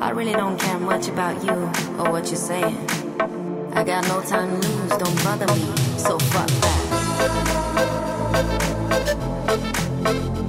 I 0.00 0.10
really 0.10 0.32
don't 0.32 0.56
care 0.56 0.78
much 0.78 1.08
about 1.08 1.42
you 1.44 1.50
or 1.98 2.12
what 2.12 2.28
you're 2.28 2.36
saying. 2.36 2.78
I 3.72 3.82
got 3.82 4.06
no 4.06 4.22
time 4.22 4.60
to 4.60 4.68
lose, 4.68 4.90
don't 4.90 5.24
bother 5.24 5.46
me, 5.52 5.76
so 5.98 6.16
fuck 6.16 6.46
that. 6.46 6.80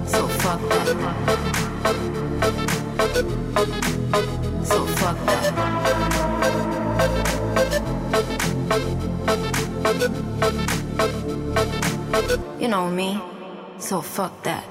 So 0.05 0.27
fuck 0.27 0.61
that. 0.69 0.87
So 4.63 4.85
fuck 4.85 5.17
that. 5.25 5.43
You 12.59 12.67
know 12.67 12.89
me, 12.91 13.19
so 13.79 14.01
fuck 14.01 14.43
that. 14.43 14.67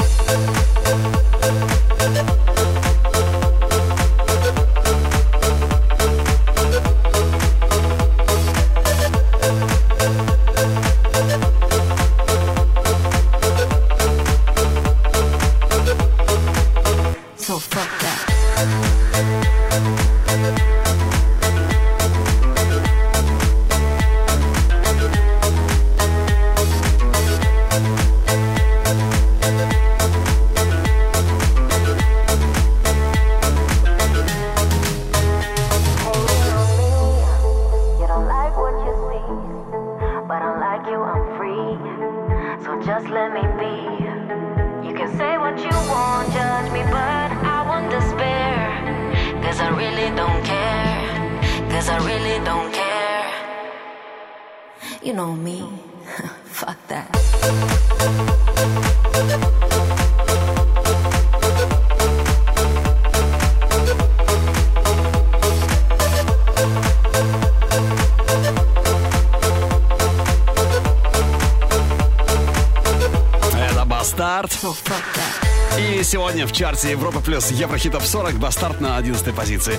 Сегодня 76.31 76.47
в 76.47 76.53
чарте 76.53 76.93
Европа 76.93 77.19
плюс 77.19 77.51
Еврохит 77.51 77.91
Топ 77.91 78.05
40 78.05 78.35
Бастард 78.35 78.81
на 78.81 78.97
11 78.99 79.35
позиции. 79.35 79.77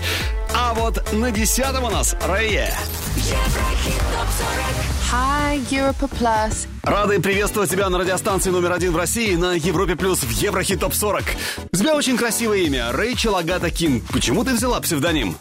А 0.53 0.73
вот 0.73 1.01
на 1.13 1.31
10 1.31 1.79
у 1.81 1.89
нас 1.89 2.13
Рэйе. 2.27 2.73
Hi, 5.13 5.61
Europa 5.69 6.09
Plus. 6.09 6.67
Рады 6.83 7.21
приветствовать 7.21 7.69
тебя 7.69 7.89
на 7.89 7.99
радиостанции 7.99 8.49
номер 8.49 8.73
один 8.73 8.91
в 8.91 8.97
России 8.97 9.33
на 9.35 9.53
Европе 9.53 9.95
плюс 9.95 10.19
в 10.23 10.29
Еврохит 10.29 10.81
Топ 10.81 10.93
40. 10.93 11.23
У 11.71 11.77
тебя 11.77 11.95
очень 11.95 12.17
красивое 12.17 12.57
имя 12.63 12.91
Рэйчел 12.91 13.37
Агата 13.37 13.69
Кин. 13.69 14.01
Почему 14.11 14.43
ты 14.43 14.53
взяла 14.53 14.81
псевдоним? 14.81 15.37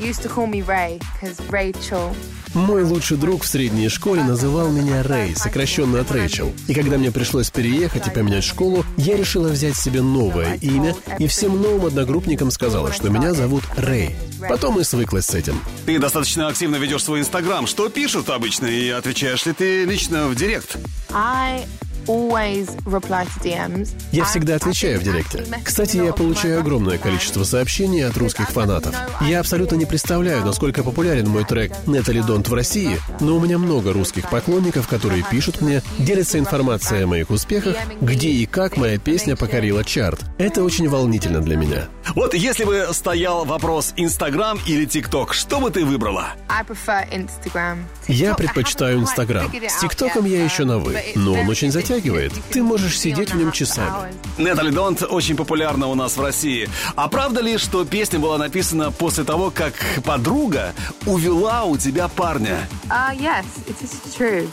Used 0.00 0.22
to 0.22 0.28
call 0.28 0.46
me 0.46 0.62
Ray, 0.66 1.00
because 1.14 1.40
Rachel. 1.48 2.14
Мой 2.54 2.82
лучший 2.82 3.16
друг 3.16 3.44
в 3.44 3.46
средней 3.46 3.88
школе 3.88 4.22
называл 4.22 4.70
меня 4.70 5.02
Рэй, 5.02 5.34
сокращенно 5.34 6.00
от 6.00 6.10
Рэйчел. 6.10 6.52
И 6.68 6.74
когда 6.74 6.98
мне 6.98 7.10
пришлось 7.10 7.50
переехать 7.50 8.06
и 8.06 8.10
поменять 8.10 8.44
школу, 8.44 8.84
я 8.98 9.16
решила 9.16 9.48
взять 9.48 9.76
себе 9.76 10.02
новое 10.02 10.54
имя 10.56 10.94
и 11.18 11.26
всем 11.28 11.60
новым 11.60 11.86
одногруппникам 11.86 12.50
сказала, 12.50 12.92
что 12.92 13.08
меня 13.08 13.32
зовут 13.32 13.64
Рэй. 13.76 14.14
Потом 14.48 14.78
и 14.80 14.84
свыклась 14.84 15.26
с 15.26 15.34
этим. 15.34 15.58
Ты 15.86 15.98
достаточно 15.98 16.48
активно 16.48 16.76
ведешь 16.76 17.04
свой 17.04 17.20
инстаграм. 17.20 17.66
Что 17.66 17.88
пишут 17.88 18.28
обычно 18.28 18.66
и 18.66 18.90
отвечаешь 18.90 19.46
ли 19.46 19.52
ты 19.52 19.84
лично 19.84 20.28
в 20.28 20.34
директ? 20.34 20.76
Я 24.12 24.24
всегда 24.24 24.56
отвечаю 24.56 25.00
в 25.00 25.02
директе. 25.02 25.44
Кстати, 25.64 25.96
я 25.98 26.12
получаю 26.12 26.60
огромное 26.60 26.98
количество 26.98 27.44
сообщений 27.44 28.04
от 28.04 28.16
русских 28.16 28.48
фанатов. 28.50 28.94
Я 29.20 29.40
абсолютно 29.40 29.76
не 29.76 29.86
представляю, 29.86 30.44
насколько 30.44 30.82
популярен 30.82 31.28
мой 31.28 31.44
трек 31.44 31.72
«Нетали 31.86 32.20
Донт» 32.20 32.48
в 32.48 32.54
России, 32.54 32.98
но 33.20 33.36
у 33.36 33.40
меня 33.40 33.58
много 33.58 33.92
русских 33.92 34.28
поклонников, 34.30 34.88
которые 34.88 35.24
пишут 35.30 35.60
мне, 35.60 35.82
делятся 35.98 36.38
информацией 36.38 37.02
о 37.02 37.06
моих 37.06 37.30
успехах, 37.30 37.76
где 38.00 38.30
и 38.30 38.46
как 38.46 38.76
моя 38.76 38.98
песня 38.98 39.36
покорила 39.36 39.84
чарт. 39.84 40.20
Это 40.38 40.64
очень 40.64 40.88
волнительно 40.88 41.40
для 41.40 41.56
меня. 41.56 41.88
Вот 42.14 42.34
если 42.34 42.64
бы 42.64 42.88
стоял 42.92 43.44
вопрос 43.44 43.94
Инстаграм 43.96 44.58
или 44.66 44.84
ТикТок, 44.84 45.32
что 45.32 45.60
бы 45.60 45.70
ты 45.70 45.84
выбрала? 45.84 46.28
Я 48.06 48.34
предпочитаю 48.34 49.00
Инстаграм. 49.00 49.50
С 49.68 49.80
ТикТоком 49.80 50.26
я 50.26 50.44
еще 50.44 50.64
на 50.64 50.78
«вы», 50.78 51.02
но 51.14 51.34
он 51.34 51.48
очень 51.48 51.70
затягивает. 51.70 52.32
Ты 52.50 52.62
можешь 52.62 52.98
сидеть 52.98 53.32
в 53.32 53.36
нем 53.36 53.52
часами. 53.52 54.12
Нетали 54.36 54.70
Донт 54.70 55.02
очень 55.02 55.36
популярна 55.36 55.86
у 55.86 55.94
нас 55.94 56.16
в 56.16 56.20
России. 56.20 56.68
А 56.96 57.08
правда 57.08 57.40
ли, 57.40 57.56
что 57.58 57.84
песня 57.84 58.18
была 58.18 58.38
написана 58.38 58.90
после 58.90 59.24
того, 59.24 59.50
как 59.50 59.74
подруга 60.04 60.74
увела 61.06 61.64
у 61.64 61.76
тебя 61.76 62.08
парня? 62.08 62.68
Uh, 62.88 63.16
yes, 63.18 63.44
it 63.66 63.76
is 63.82 64.16
true. 64.16 64.48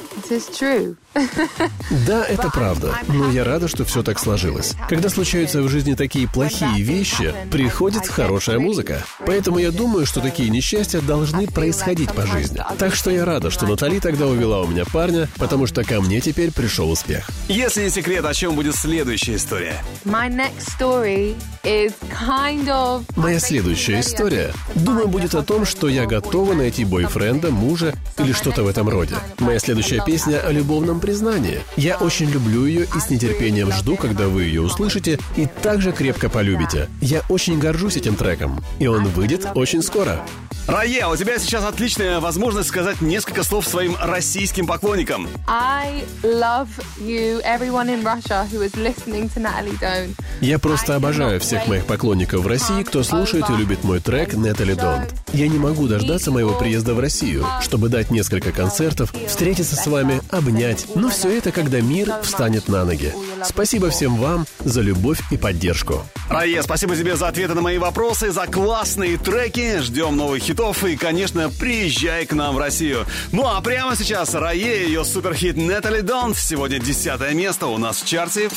Да, 2.07 2.25
это 2.25 2.49
правда, 2.49 2.95
но 3.07 3.31
я 3.31 3.43
рада, 3.43 3.67
что 3.67 3.83
все 3.85 4.03
так 4.03 4.19
сложилось. 4.19 4.75
Когда 4.87 5.09
случаются 5.09 5.61
в 5.61 5.69
жизни 5.69 5.95
такие 5.95 6.27
плохие 6.27 6.81
вещи, 6.83 7.33
приходит 7.51 8.07
хорошая 8.07 8.59
музыка. 8.59 9.03
Поэтому 9.25 9.59
я 9.59 9.71
думаю, 9.71 10.05
что 10.05 10.21
такие 10.21 10.49
несчастья 10.49 11.01
должны 11.01 11.47
происходить 11.47 12.13
по 12.13 12.25
жизни. 12.25 12.61
Так 12.77 12.95
что 12.95 13.09
я 13.11 13.25
рада, 13.25 13.49
что 13.49 13.65
Натали 13.65 13.99
тогда 13.99 14.27
увела 14.27 14.61
у 14.61 14.67
меня 14.67 14.85
парня, 14.85 15.27
потому 15.37 15.67
что 15.67 15.83
ко 15.83 16.01
мне 16.01 16.21
теперь 16.21 16.51
пришел 16.51 16.89
успех. 16.89 17.29
Если 17.47 17.83
не 17.83 17.89
секрет, 17.89 18.25
о 18.25 18.33
чем 18.33 18.55
будет 18.55 18.75
следующая 18.75 19.35
история? 19.35 19.81
My 20.05 20.29
next 20.29 20.67
story. 20.79 21.35
Моя 21.63 23.39
следующая 23.39 23.99
история, 23.99 24.53
думаю, 24.75 25.07
будет 25.07 25.35
о 25.35 25.43
том, 25.43 25.65
что 25.65 25.89
я 25.89 26.05
готова 26.05 26.53
найти 26.53 26.85
бойфренда, 26.85 27.51
мужа 27.51 27.93
или 28.17 28.31
что-то 28.31 28.63
в 28.63 28.67
этом 28.67 28.87
роде. 28.87 29.15
Моя 29.39 29.59
следующая 29.59 30.01
песня 30.05 30.39
о 30.39 30.51
любовном 30.51 30.99
признании. 30.99 31.61
Я 31.75 31.97
очень 31.97 32.29
люблю 32.29 32.65
ее 32.65 32.87
и 32.95 32.99
с 32.99 33.09
нетерпением 33.09 33.71
жду, 33.73 33.97
когда 33.97 34.27
вы 34.27 34.43
ее 34.43 34.61
услышите 34.61 35.19
и 35.35 35.47
также 35.47 35.91
крепко 35.91 36.29
полюбите. 36.29 36.87
Я 37.01 37.23
очень 37.29 37.59
горжусь 37.59 37.97
этим 37.97 38.15
треком, 38.15 38.63
и 38.79 38.87
он 38.87 39.05
выйдет 39.05 39.47
очень 39.55 39.81
скоро. 39.81 40.25
Рае, 40.69 41.07
у 41.07 41.15
тебя 41.15 41.39
сейчас 41.39 41.63
отличная 41.63 42.19
возможность 42.19 42.69
сказать 42.69 43.01
несколько 43.01 43.43
слов 43.43 43.67
своим 43.67 43.95
российским 43.99 44.67
поклонникам. 44.67 45.27
I 45.47 46.03
love 46.21 46.67
you, 46.99 47.41
everyone 47.43 47.89
in 47.89 48.03
Russia 48.03 48.47
who 48.51 48.61
is 48.61 48.75
listening 48.75 49.29
to 49.33 49.41
Natalie 49.41 49.79
Doan. 49.79 50.15
Я 50.41 50.59
просто 50.59 50.95
обожаю 50.95 51.39
всех 51.39 51.48
моих 51.67 51.85
поклонников 51.85 52.41
в 52.41 52.47
России, 52.47 52.83
кто 52.83 53.03
слушает 53.03 53.49
и 53.49 53.53
любит 53.53 53.83
мой 53.83 53.99
трек 53.99 54.33
«Нетали 54.33 54.73
Донт». 54.73 55.13
Я 55.33 55.47
не 55.47 55.57
могу 55.57 55.87
дождаться 55.87 56.31
моего 56.31 56.53
приезда 56.53 56.93
в 56.93 56.99
Россию, 56.99 57.45
чтобы 57.61 57.89
дать 57.89 58.11
несколько 58.11 58.51
концертов, 58.51 59.13
встретиться 59.27 59.75
с 59.75 59.87
вами, 59.87 60.21
обнять. 60.29 60.85
Но 60.95 61.09
все 61.09 61.37
это, 61.37 61.51
когда 61.51 61.81
мир 61.81 62.13
встанет 62.23 62.67
на 62.67 62.85
ноги. 62.85 63.13
Спасибо 63.43 63.89
всем 63.89 64.17
вам 64.17 64.45
за 64.59 64.81
любовь 64.81 65.19
и 65.31 65.37
поддержку. 65.37 66.03
Рае, 66.29 66.61
спасибо 66.61 66.95
тебе 66.95 67.15
за 67.15 67.27
ответы 67.27 67.53
на 67.53 67.61
мои 67.61 67.77
вопросы, 67.77 68.31
за 68.31 68.45
классные 68.45 69.17
треки. 69.17 69.79
Ждем 69.79 70.17
новых 70.17 70.43
хитов 70.43 70.83
и, 70.83 70.95
конечно, 70.95 71.49
приезжай 71.49 72.25
к 72.25 72.33
нам 72.33 72.55
в 72.55 72.59
Россию. 72.59 73.05
Ну 73.31 73.47
а 73.47 73.59
прямо 73.61 73.95
сейчас 73.95 74.33
Рае 74.33 74.83
и 74.83 74.87
ее 74.87 75.03
суперхит 75.05 75.57
Нетали 75.57 76.01
Донт. 76.01 76.37
Сегодня 76.37 76.79
десятое 76.79 77.33
место 77.33 77.67
у 77.67 77.77
нас 77.77 78.01
в 78.01 78.05
чарте. 78.05 78.49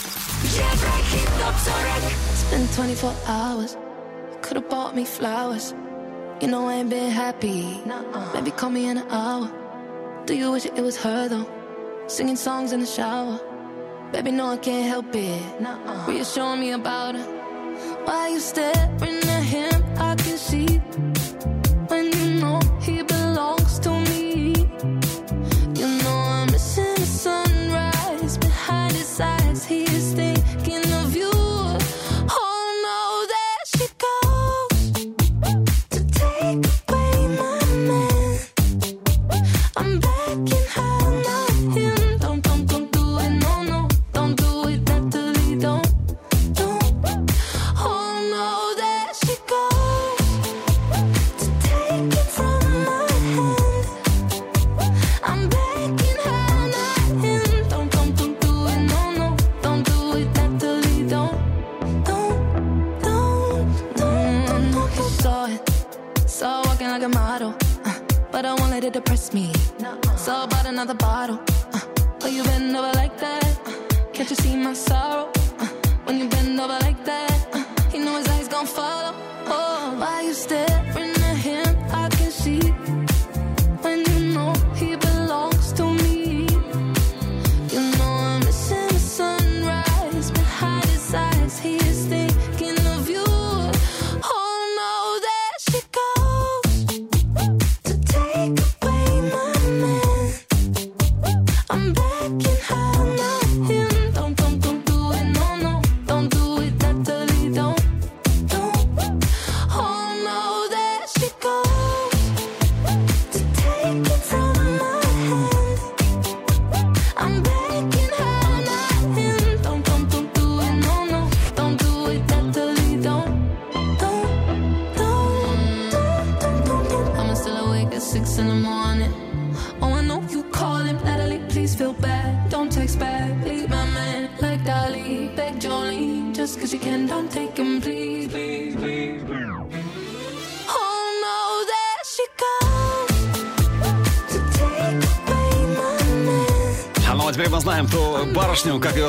It's 2.32 2.51
been 2.51 2.69
24 2.82 3.14
hours. 3.28 3.76
Could 4.40 4.56
have 4.56 4.68
bought 4.68 4.96
me 4.96 5.04
flowers. 5.04 5.72
You 6.40 6.48
know 6.48 6.66
I 6.66 6.74
ain't 6.78 6.90
been 6.90 7.12
happy. 7.12 7.80
Maybe 8.34 8.50
call 8.50 8.70
me 8.70 8.88
in 8.88 8.98
an 8.98 9.09
hour. 9.09 9.48
Do 10.26 10.34
you 10.34 10.50
wish 10.50 10.66
it 10.66 10.74
was 10.82 10.96
her 10.96 11.28
though? 11.28 11.46
Singing 12.09 12.34
songs 12.34 12.72
in 12.72 12.80
the 12.80 12.86
shower. 12.86 13.38
Baby, 14.12 14.32
no, 14.32 14.46
I 14.48 14.56
can't 14.56 14.84
help 14.84 15.14
it. 15.14 15.42
Reassuring 16.09 16.59
me 16.59 16.72
about 16.72 17.14
her. 17.14 17.24
Why 18.04 18.30
you 18.30 18.40
staring 18.40 19.28
at 19.36 19.44
him? 19.44 19.84
I 19.96 20.16
can 20.16 20.36
see 20.36 20.80
let 68.73 68.85
it 68.85 68.94
depress 68.94 69.35
me. 69.35 69.53
Saw 70.16 70.44
about 70.44 70.65
another 70.66 70.94
bottle, 70.94 71.39
uh, 71.74 71.81
oh 72.23 72.27
you 72.27 72.43
bend 72.43 72.74
over 72.74 72.93
like 73.03 73.19
that? 73.19 73.53
Uh, 73.66 73.73
can't 74.15 74.31
you 74.31 74.36
see 74.36 74.57
my 74.57 74.73
sorrow? 74.73 75.31
Uh, 75.59 75.66
when 76.05 76.19
you 76.19 76.27
bend 76.27 76.59
over 76.59 76.78
like 76.86 77.05
that, 77.05 77.39
uh, 77.53 77.65
you 77.93 78.03
know 78.03 78.16
his 78.16 78.28
eyes 78.28 78.49
gon' 78.49 78.65
follow. 78.65 79.15
Oh, 79.57 79.94
why 79.99 80.23
you 80.23 80.32
staring 80.32 81.22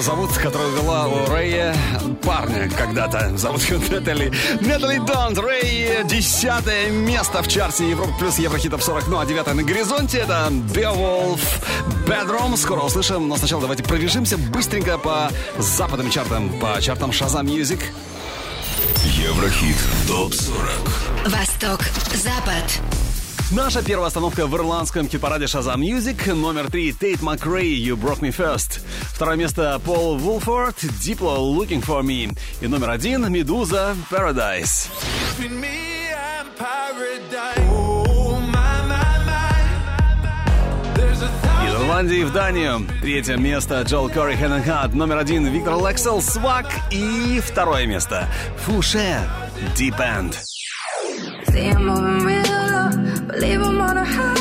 зовут, 0.03 0.33
которая 0.33 0.69
вела 0.71 1.07
у 1.07 1.25
Рэя 1.27 1.73
парня 2.21 2.69
когда-то. 2.69 3.37
Зовут 3.37 3.61
ее 3.69 3.79
Нетали. 3.79 4.33
Нетали 4.59 4.97
Донт. 4.97 5.37
Рэй, 5.37 6.03
десятое 6.03 6.89
место 6.89 7.41
в 7.41 7.47
чарте 7.47 7.89
Европа 7.89 8.11
плюс 8.19 8.37
Еврохитов 8.37 8.83
40. 8.83 9.07
Ну 9.07 9.19
а 9.19 9.25
девятое 9.25 9.53
на 9.53 9.63
горизонте 9.63 10.19
это 10.19 10.49
Beowulf 10.73 11.39
Bedroom. 12.05 12.57
Скоро 12.57 12.81
услышим, 12.81 13.29
но 13.29 13.37
сначала 13.37 13.61
давайте 13.61 13.83
пробежимся 13.83 14.37
быстренько 14.37 14.97
по 14.97 15.31
западным 15.57 16.09
чартам, 16.09 16.49
по 16.59 16.81
чартам 16.81 17.11
Shazam 17.11 17.45
Music. 17.45 17.81
Еврохит 19.05 19.77
ТОП-40 20.09 21.29
Восток, 21.29 21.79
Запад. 22.13 22.81
Наша 23.51 23.83
первая 23.83 24.07
остановка 24.07 24.47
в 24.47 24.55
ирландском 24.55 25.07
хит-параде 25.07 25.45
Shazam 25.45 25.77
Music. 25.77 26.33
Номер 26.33 26.71
три 26.71 26.91
Тейт 26.91 27.21
Макрей 27.21 27.79
You 27.87 27.95
Broke 27.95 28.21
Me 28.21 28.35
First. 28.35 28.81
Второе 29.13 29.37
место 29.37 29.79
Пол 29.85 30.17
Вулфорд 30.17 30.75
Diplo 30.83 31.37
Looking 31.55 31.85
For 31.85 32.01
Me. 32.01 32.35
И 32.61 32.67
номер 32.67 32.89
один 32.89 33.31
Медуза 33.31 33.95
Paradise. 34.09 34.89
Из 41.63 41.73
Ирландии 41.75 42.23
в 42.23 42.33
Данию. 42.33 42.87
Третье 43.01 43.37
место 43.37 43.81
Джол 43.83 44.09
Кори 44.09 44.35
Хэнен 44.35 44.63
Хат. 44.63 44.95
Номер 44.95 45.19
один 45.19 45.45
Виктор 45.45 45.75
Лексел 45.75 46.19
Свак. 46.19 46.65
И 46.89 47.39
второе 47.45 47.85
место 47.85 48.27
Фуше 48.65 49.21
Deep 49.75 49.97
End. 49.99 50.35
See, 51.49 51.69
I'm 51.69 51.85
moving 51.85 52.25
real 52.25 52.41
low, 52.41 52.89
believe 53.27 53.61
I'm 53.61 53.79
on 53.79 53.97
a 53.97 54.03
high 54.03 54.32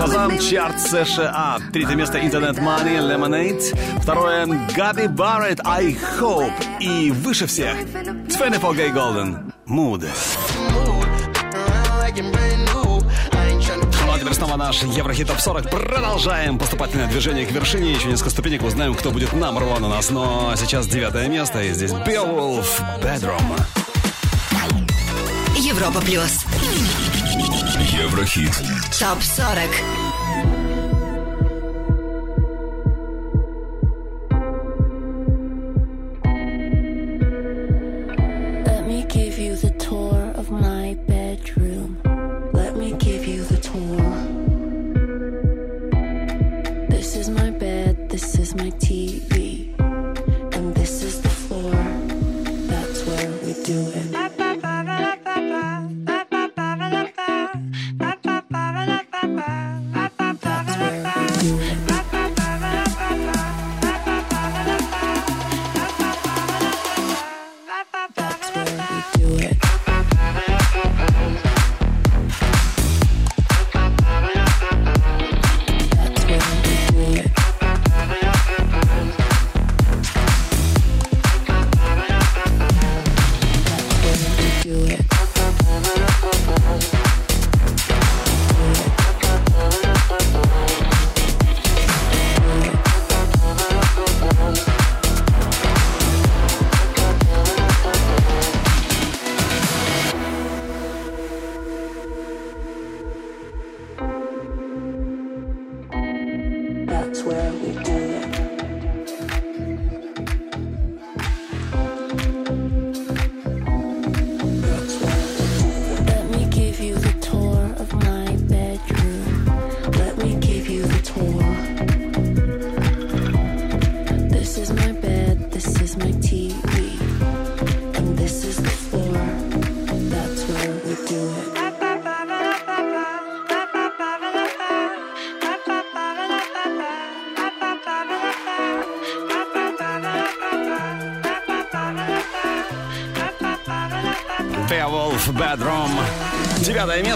Шазам 0.00 0.38
Чарт 0.38 0.80
США. 0.80 1.58
Третье 1.74 1.94
место 1.94 2.24
Интернет 2.24 2.56
Money 2.56 3.00
Lemonade. 3.00 4.00
Второе 4.00 4.46
Габи 4.74 5.08
Барретт 5.08 5.60
I 5.62 5.94
Hope. 6.18 6.54
И 6.80 7.10
выше 7.10 7.46
всех 7.46 7.76
24 7.92 8.56
Gay 8.72 8.94
Golden 8.94 9.52
Mood. 9.68 10.08
Ну 14.06 14.12
а 14.12 14.18
теперь 14.18 14.32
снова 14.32 14.56
наш 14.56 14.82
Еврохит 14.84 15.28
Топ 15.28 15.38
40. 15.38 15.68
Продолжаем 15.68 16.58
поступательное 16.58 17.06
движение 17.06 17.44
к 17.44 17.50
вершине. 17.50 17.92
Еще 17.92 18.08
несколько 18.08 18.30
ступенек 18.30 18.62
узнаем, 18.62 18.94
кто 18.94 19.10
будет 19.10 19.34
number 19.34 19.68
one 19.70 19.84
у 19.84 19.88
нас. 19.88 20.08
Но 20.08 20.54
сейчас 20.56 20.86
девятое 20.86 21.28
место. 21.28 21.62
И 21.62 21.74
здесь 21.74 21.90
Beowulf 21.90 22.64
Bedroom. 23.02 23.60
Европа 25.58 26.00
плюс. 26.00 26.46
Еврохит 28.00 28.52
Топ 28.98 29.20
40. 29.20 30.09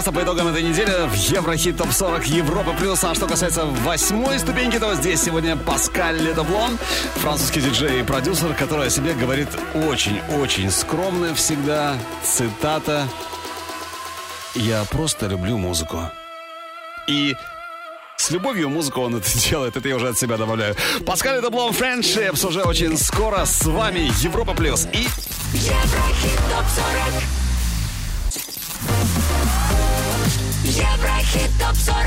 Место 0.05 0.19
по 0.19 0.23
итогам 0.23 0.49
этой 0.49 0.61
недели 0.61 1.07
в 1.07 1.15
Еврохит 1.15 1.77
Топ 1.77 1.91
40 1.91 2.27
Европы 2.27 2.75
плюс. 2.77 3.03
А 3.03 3.15
что 3.15 3.25
касается 3.25 3.65
восьмой 3.65 4.37
ступеньки, 4.37 4.77
то 4.77 4.93
здесь 4.93 5.23
сегодня 5.23 5.55
Паскаль 5.57 6.21
Ледоблон, 6.21 6.77
французский 7.15 7.59
диджей 7.59 8.01
и 8.01 8.03
продюсер, 8.03 8.53
который 8.53 8.85
о 8.85 8.89
себе 8.91 9.15
говорит 9.15 9.47
очень-очень 9.73 10.69
скромно 10.69 11.33
всегда. 11.33 11.97
Цитата 12.23 13.07
«Я 14.53 14.85
просто 14.91 15.25
люблю 15.25 15.57
музыку». 15.57 15.99
И 17.07 17.35
с 18.17 18.29
любовью 18.29 18.69
музыку 18.69 19.01
он 19.01 19.15
это 19.15 19.39
делает, 19.49 19.75
это 19.75 19.89
я 19.89 19.95
уже 19.95 20.09
от 20.09 20.19
себя 20.19 20.37
добавляю. 20.37 20.75
Паскаль 21.07 21.37
Ледоблон, 21.37 21.71
Friendships 21.71 22.45
уже 22.45 22.61
очень 22.61 22.95
скоро 22.99 23.43
с 23.45 23.65
вами 23.65 24.11
Европа 24.21 24.53
плюс 24.53 24.87
и 24.93 25.07
Еврохит 25.51 26.39
топ 26.51 26.65
40 27.01 27.44
Еврохит 31.35 31.51
топ 31.59 31.75
40 31.75 31.97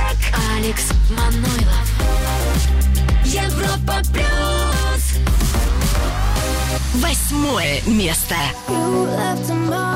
Алекс 0.57 0.85
Манойлов. 1.11 1.89
Европа 3.25 4.01
плюс 4.13 5.19
Восьмое 6.95 7.83
место. 7.87 8.35
You 8.69 9.07
left 9.07 9.51
a 9.51 9.88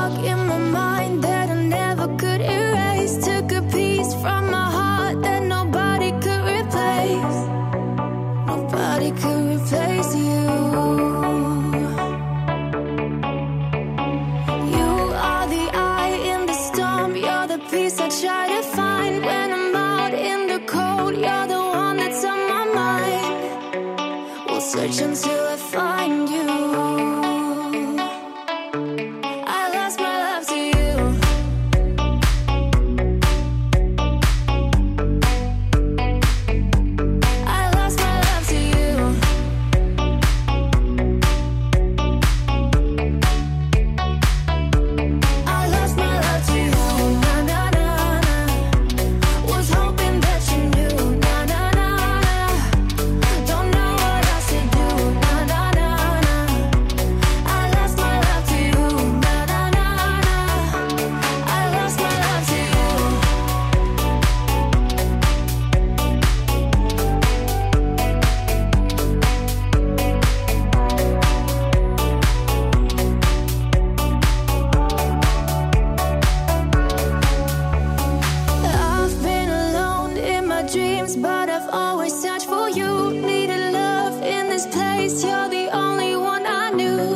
I've 81.55 81.69
always 81.69 82.19
searched 82.19 82.47
for 82.47 82.67
you. 82.67 83.11
Needed 83.11 83.73
love 83.73 84.23
in 84.23 84.49
this 84.49 84.65
place. 84.65 85.23
You're 85.23 85.49
the 85.49 85.69
only 85.71 86.15
one 86.15 86.47
I 86.47 86.71
knew, 86.71 87.15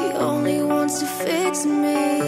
the 0.00 0.12
only 0.18 0.62
one 0.62 0.88
to 0.88 1.06
fix 1.06 1.64
me. 1.64 2.19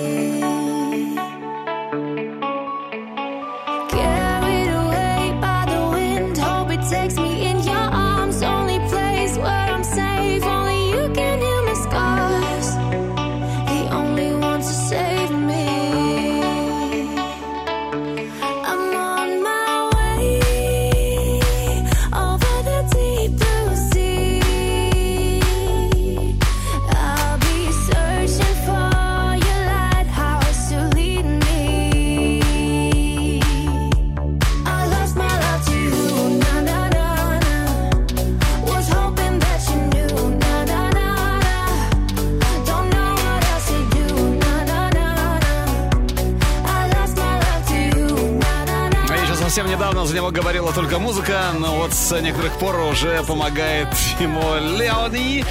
Говорила 50.33 50.73
только 50.73 50.99
музыка, 50.99 51.53
но 51.59 51.77
вот 51.77 51.93
с 51.93 52.21
некоторых 52.21 52.53
пор 52.59 52.77
уже 52.81 53.23
помогает 53.23 53.89
ему 54.19 54.43
Леони. 54.79 55.45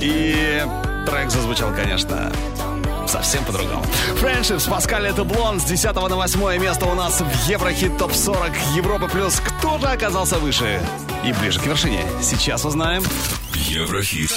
И 0.00 0.62
трек 1.06 1.30
зазвучал, 1.30 1.72
конечно, 1.74 2.32
совсем 3.06 3.44
по-другому. 3.44 3.84
Friendships, 4.20 4.68
Паскаль 4.68 5.06
это 5.06 5.24
Блон 5.24 5.60
с 5.60 5.64
10 5.64 5.94
на 5.94 6.16
8 6.16 6.58
место 6.58 6.86
у 6.86 6.94
нас 6.94 7.20
в 7.20 7.48
Еврохит 7.48 7.96
ТОП 7.98 8.12
40 8.12 8.50
Европа 8.74 9.08
Плюс. 9.08 9.40
Кто 9.40 9.78
же 9.78 9.86
оказался 9.86 10.38
выше 10.38 10.80
и 11.24 11.32
ближе 11.32 11.60
к 11.60 11.66
вершине? 11.66 12.04
Сейчас 12.22 12.64
узнаем. 12.64 13.04
Еврохит. 13.54 14.32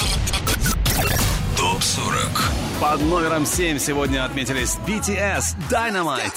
Топ 1.56 1.82
40. 1.82 2.52
Под 2.80 3.02
номером 3.02 3.46
7 3.46 3.80
сегодня 3.80 4.26
отметились 4.26 4.78
BTS 4.86 5.56
Dynamite. 5.70 6.36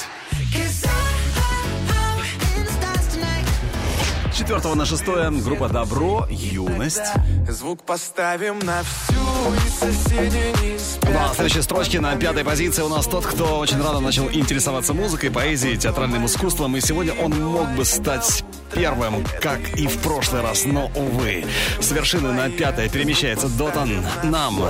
4 4.51 4.75
на 4.75 4.85
6 4.85 5.05
группа 5.45 5.69
Добро, 5.69 6.27
Юность. 6.29 7.13
Звук 7.49 7.85
поставим 7.85 8.59
на 8.59 8.83
всю, 8.83 9.15
и 9.55 9.71
соседи 9.71 10.53
не 10.61 10.77
спят. 10.77 11.09
Ну 11.15 11.21
а 11.21 11.29
в 11.29 11.37
следующей 11.37 11.63
строчке 11.63 12.01
на 12.01 12.17
пятой 12.17 12.45
позиции 12.45 12.83
у 12.83 12.89
нас 12.89 13.07
тот, 13.07 13.25
кто 13.27 13.61
очень 13.61 13.81
рано 13.81 14.01
начал 14.01 14.29
интересоваться 14.29 14.93
музыкой, 14.93 15.31
поэзией, 15.31 15.77
театральным 15.77 16.27
искусством, 16.27 16.77
и 16.77 16.81
сегодня 16.81 17.13
он 17.13 17.31
мог 17.31 17.69
бы 17.77 17.85
стать 17.85 18.43
первым, 18.75 19.25
как 19.41 19.61
и 19.79 19.87
в 19.87 19.99
прошлый 19.99 20.43
раз, 20.43 20.65
но, 20.65 20.91
увы. 20.97 21.45
С 21.79 21.93
вершины 21.93 22.33
на 22.33 22.51
пятое 22.51 22.89
перемещается 22.89 23.49
Дотан 23.57 24.05
Нам. 24.25 24.65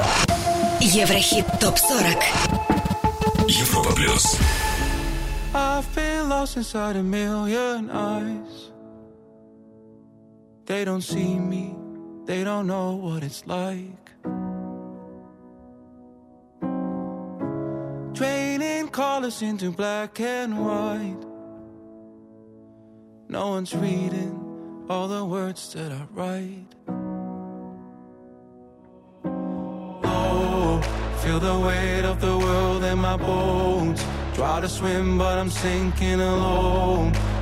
Еврохит 0.81 1.47
топ 1.59 1.79
40. 1.79 2.05
Европа 3.49 3.93
плюс. 3.95 4.37
I've 5.55 5.87
been 5.95 6.29
lost 6.29 6.59
inside 6.59 6.97
a 6.97 7.03
million 7.03 7.91
eyes. 7.91 8.70
They 10.67 10.85
don't 10.85 11.03
see 11.03 11.39
me, 11.39 11.75
they 12.27 12.45
don't 12.45 12.67
know 12.67 12.95
what 12.95 13.23
it's 13.23 13.47
like. 13.47 14.11
Draining 18.13 18.89
colors 18.89 19.43
into 19.43 19.71
black 19.71 20.21
and 20.21 20.65
white. 20.65 21.25
No 23.29 23.49
one's 23.49 23.75
reading 23.75 24.87
all 24.91 25.07
the 25.07 25.25
words 25.25 25.73
that 25.73 25.93
I 25.93 26.03
write. 26.13 26.75
Oh, 30.05 30.81
feel 31.23 31.39
the 31.39 31.59
weight 31.61 32.05
of 32.05 32.21
the 32.21 32.37
world 32.37 32.83
in 32.85 32.99
my 32.99 33.17
bones. 33.17 34.05
Try 34.35 34.61
to 34.61 34.69
swim, 34.69 35.17
but 35.17 35.39
I'm 35.39 35.49
sinking 35.51 36.21
alone. 36.21 37.13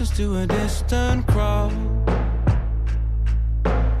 Voices 0.00 0.16
to 0.16 0.38
a 0.38 0.46
distant 0.46 1.26
crowd. 1.26 1.72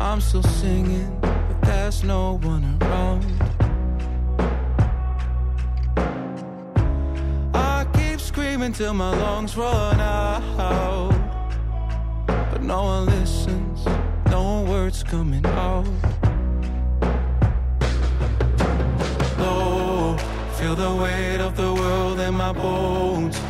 I'm 0.00 0.20
still 0.20 0.42
singing, 0.42 1.18
but 1.20 1.60
there's 1.62 2.02
no 2.04 2.38
one 2.42 2.78
around. 2.80 3.24
I 7.54 7.86
keep 7.92 8.18
screaming 8.18 8.72
till 8.72 8.94
my 8.94 9.10
lungs 9.10 9.56
run 9.56 10.00
out. 10.00 11.12
But 12.26 12.62
no 12.62 12.84
one 12.84 13.06
listens, 13.06 13.84
no 14.26 14.62
words 14.62 15.02
coming 15.02 15.44
out. 15.46 15.86
Low, 19.38 20.16
feel 20.54 20.74
the 20.74 20.94
weight 21.02 21.40
of 21.40 21.56
the 21.56 21.74
world 21.74 22.20
in 22.20 22.34
my 22.34 22.52
bones. 22.52 23.49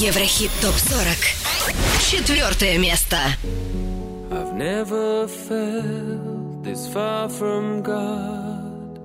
Еврохит 0.00 0.52
ТОП-40. 0.62 2.08
Четвертое 2.08 2.78
место. 2.78 3.16
I've 4.30 4.52
never 4.54 5.26
felt 5.26 6.62
this 6.62 6.86
far 6.86 7.28
from 7.28 7.82
God. 7.82 9.00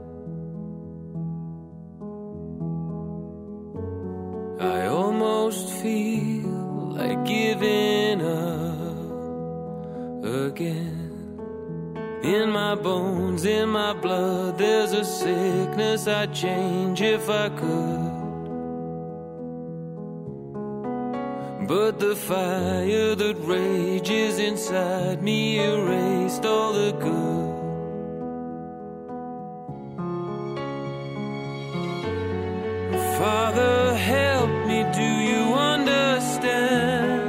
I 4.61 4.85
almost 4.85 5.67
feel 5.81 6.93
like 6.95 7.25
giving 7.25 8.21
up 8.21 9.03
again. 10.23 11.39
In 12.23 12.51
my 12.51 12.75
bones, 12.75 13.45
in 13.45 13.67
my 13.69 13.93
blood, 13.93 14.59
there's 14.59 14.93
a 14.93 15.03
sickness 15.03 16.07
I'd 16.07 16.35
change 16.35 17.01
if 17.01 17.27
I 17.31 17.49
could. 17.49 18.12
But 21.67 21.97
the 21.97 22.15
fire 22.15 23.15
that 23.15 23.37
rages 23.39 24.37
inside 24.37 25.23
me 25.23 25.59
erased 25.59 26.45
all 26.45 26.73
the 26.73 26.91
good. 26.91 27.53
Father, 33.17 33.95
help 33.95 34.49
me, 34.67 34.83
do 34.93 35.09
you 35.29 35.53
understand? 35.53 37.21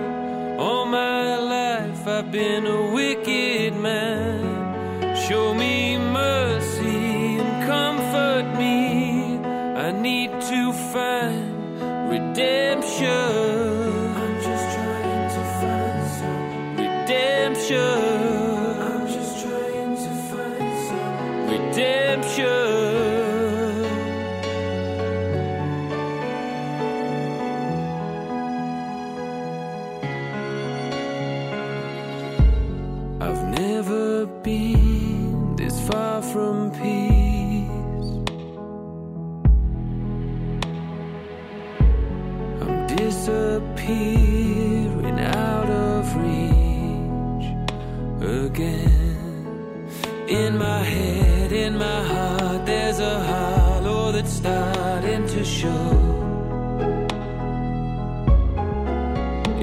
All 0.61 0.85
my 0.85 1.37
life 1.37 2.05
I've 2.09 2.33
been 2.33 2.67
a 2.67 2.91
wicked 2.93 3.77
man. 3.77 5.15
Show 5.29 5.55
me 5.55 5.97
mercy 5.97 7.39
and 7.39 7.67
comfort 7.69 8.59
me. 8.59 9.39
I 9.77 9.93
need 9.93 10.31
to 10.31 10.73
find 10.93 12.11
redemption. 12.11 13.44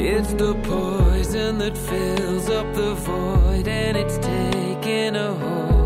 It's 0.04 0.34
the 0.34 0.56
poison 0.56 1.60
that 1.60 1.78
fills 1.78 2.50
up 2.50 2.74
the 2.74 2.96
void 2.96 3.68
and 3.68 3.96
it's 3.96 4.18
taking 4.18 5.16
a 5.16 5.32
hold. 5.36 5.81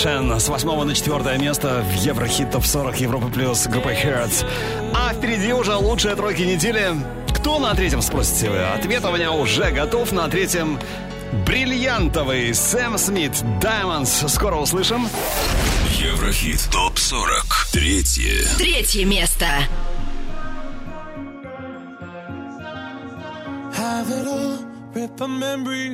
Redemption 0.00 0.40
с 0.40 0.48
8 0.48 0.84
на 0.84 0.94
4 0.94 1.38
место 1.38 1.82
в 1.82 1.94
Еврохит 1.94 2.50
ТОП 2.50 2.64
40 2.64 3.00
Европа 3.00 3.28
Плюс 3.28 3.66
группы 3.66 3.90
Hertz. 3.90 4.46
А 4.94 5.12
впереди 5.12 5.52
уже 5.52 5.74
лучшие 5.74 6.14
тройки 6.16 6.42
недели. 6.42 6.92
Кто 7.34 7.58
на 7.58 7.74
третьем, 7.74 8.00
спросите 8.00 8.48
вы? 8.48 8.62
Ответ 8.62 9.04
у 9.04 9.12
меня 9.12 9.32
уже 9.32 9.70
готов. 9.70 10.12
На 10.12 10.28
третьем 10.28 10.78
бриллиантовый 11.46 12.54
Сэм 12.54 12.96
Смит 12.96 13.32
Diamonds. 13.60 14.28
Скоро 14.28 14.56
услышим. 14.56 15.06
Еврохит 15.98 16.66
ТОП-40. 16.72 17.72
Третье. 17.72 18.48
Третье 18.56 19.04
место. 19.04 19.46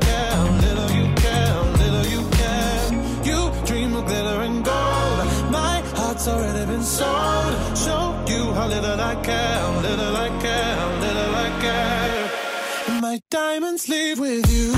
Little 8.81 8.99
I 8.99 9.15
care, 9.21 9.63
little 9.81 10.15
I 10.17 10.29
care, 10.41 10.75
little 10.99 11.35
I 11.35 11.49
care. 11.61 13.01
My 13.01 13.19
diamonds 13.29 13.87
leave 13.87 14.19
with 14.19 14.51
you. 14.51 14.73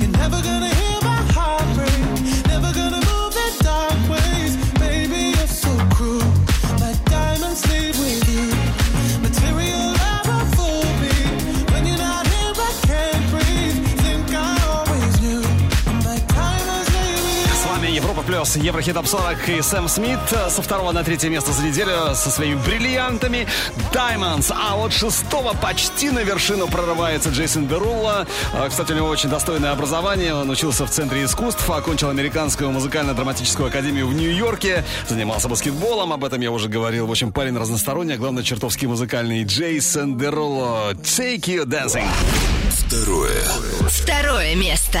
You're 0.00 0.16
never 0.22 0.40
gonna 0.42 0.72
hear 0.80 0.98
my 1.02 1.22
heart 1.36 1.66
break. 1.76 2.00
Never 2.46 2.72
gonna 2.72 3.02
move 3.10 3.32
the 3.40 3.48
dark 3.62 4.00
ways. 4.08 4.56
Baby, 4.78 5.36
you're 5.36 5.46
so 5.46 5.72
cruel. 5.94 6.35
Плюс, 18.36 18.54
Еврохит 18.56 18.92
Топ 18.92 19.06
40 19.06 19.48
и 19.48 19.62
Сэм 19.62 19.88
Смит 19.88 20.18
со 20.50 20.60
второго 20.60 20.92
на 20.92 21.02
третье 21.02 21.30
место 21.30 21.52
за 21.52 21.62
неделю 21.62 22.14
со 22.14 22.28
своими 22.28 22.56
бриллиантами 22.56 23.46
Diamonds. 23.94 24.52
А 24.54 24.76
вот 24.76 24.92
шестого 24.92 25.54
почти 25.54 26.10
на 26.10 26.18
вершину 26.18 26.68
прорывается 26.68 27.30
Джейсон 27.30 27.64
Берулла. 27.64 28.26
А, 28.52 28.68
Кстати, 28.68 28.92
у 28.92 28.96
него 28.96 29.08
очень 29.08 29.30
достойное 29.30 29.72
образование. 29.72 30.34
Он 30.34 30.50
учился 30.50 30.84
в 30.84 30.90
Центре 30.90 31.24
искусств, 31.24 31.68
окончил 31.70 32.10
Американскую 32.10 32.70
музыкально-драматическую 32.72 33.68
академию 33.68 34.06
в 34.06 34.12
Нью-Йорке, 34.12 34.84
занимался 35.08 35.48
баскетболом, 35.48 36.12
об 36.12 36.22
этом 36.22 36.42
я 36.42 36.50
уже 36.50 36.68
говорил. 36.68 37.06
В 37.06 37.10
общем, 37.10 37.32
парень 37.32 37.56
разносторонний, 37.56 38.16
а 38.16 38.18
главное, 38.18 38.42
чертовски 38.42 38.84
музыкальный. 38.84 39.44
Джейсон 39.44 40.18
Дерулло, 40.18 40.92
Take 40.92 41.44
You 41.44 41.64
Dancing. 41.64 42.06
Второе. 42.86 43.42
Второе 43.88 44.54
место. 44.56 45.00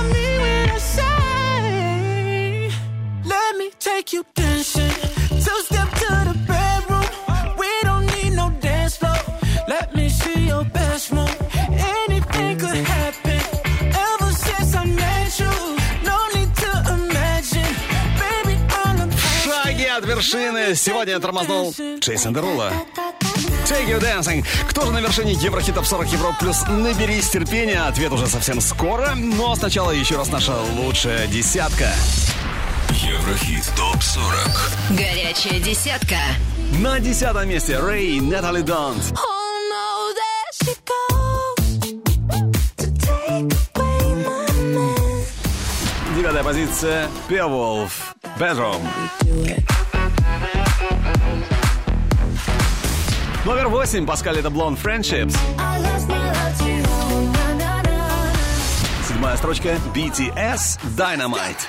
take 3.81 4.13
you 4.13 4.23
dancing. 4.35 4.93
Two 5.45 5.59
step 5.65 5.89
to 6.01 6.09
the 6.29 6.35
bedroom. 6.47 7.05
We 7.57 7.69
don't 7.83 8.05
need 8.15 8.33
no 8.35 8.51
dance 8.61 8.97
floor. 8.97 9.17
Let 9.67 9.95
me 9.95 10.07
see 10.09 10.47
your 10.47 10.63
best 10.65 11.11
move. 11.11 11.35
Anything 12.05 12.59
could 12.59 12.77
happen. 12.95 13.41
Ever 14.07 14.31
since 14.45 14.75
I 14.75 14.85
met 14.85 15.39
you, 15.39 15.53
no 16.05 16.17
need 16.35 16.51
to 16.63 16.71
imagine. 16.97 17.73
Baby, 18.21 18.55
I'm 18.85 19.11
Шаги 19.43 19.85
от 19.85 20.05
вершины. 20.05 20.75
Сегодня 20.75 21.19
тормознул 21.19 21.73
Джейсон 21.99 22.33
Дерулло. 22.33 22.71
Take 23.65 23.87
You 23.87 23.99
Dancing. 23.99 24.45
Кто 24.69 24.85
же 24.85 24.91
на 24.91 24.99
вершине 24.99 25.33
Еврохит 25.33 25.75
Топ 25.75 25.85
40 25.85 26.07
Европ 26.11 26.37
Плюс? 26.39 26.63
Наберись 26.67 27.29
терпения. 27.29 27.81
Ответ 27.87 28.11
уже 28.11 28.27
совсем 28.27 28.61
скоро. 28.61 29.15
Но 29.15 29.55
сначала 29.55 29.91
еще 29.91 30.17
раз 30.17 30.29
наша 30.29 30.53
лучшая 30.77 31.25
десятка. 31.27 31.91
Еврохит 33.21 33.71
ТОП-40. 33.77 34.97
Горячая 34.97 35.59
десятка. 35.59 36.15
На 36.79 36.99
десятом 36.99 37.47
месте 37.47 37.77
Рэй 37.77 38.17
и 38.17 38.21
Натали 38.21 38.61
Донт. 38.61 39.13
Девятая 46.17 46.43
позиция 46.43 47.09
Певолф. 47.29 48.15
Bedroom. 48.39 48.81
Номер 53.45 53.67
восемь. 53.67 54.07
Паскали 54.07 54.39
это 54.39 54.49
Блон 54.49 54.73
Friendships. 54.73 55.37
Седьмая 59.07 59.37
строчка 59.37 59.77
BTS 59.93 60.79
Dynamite. 60.97 61.67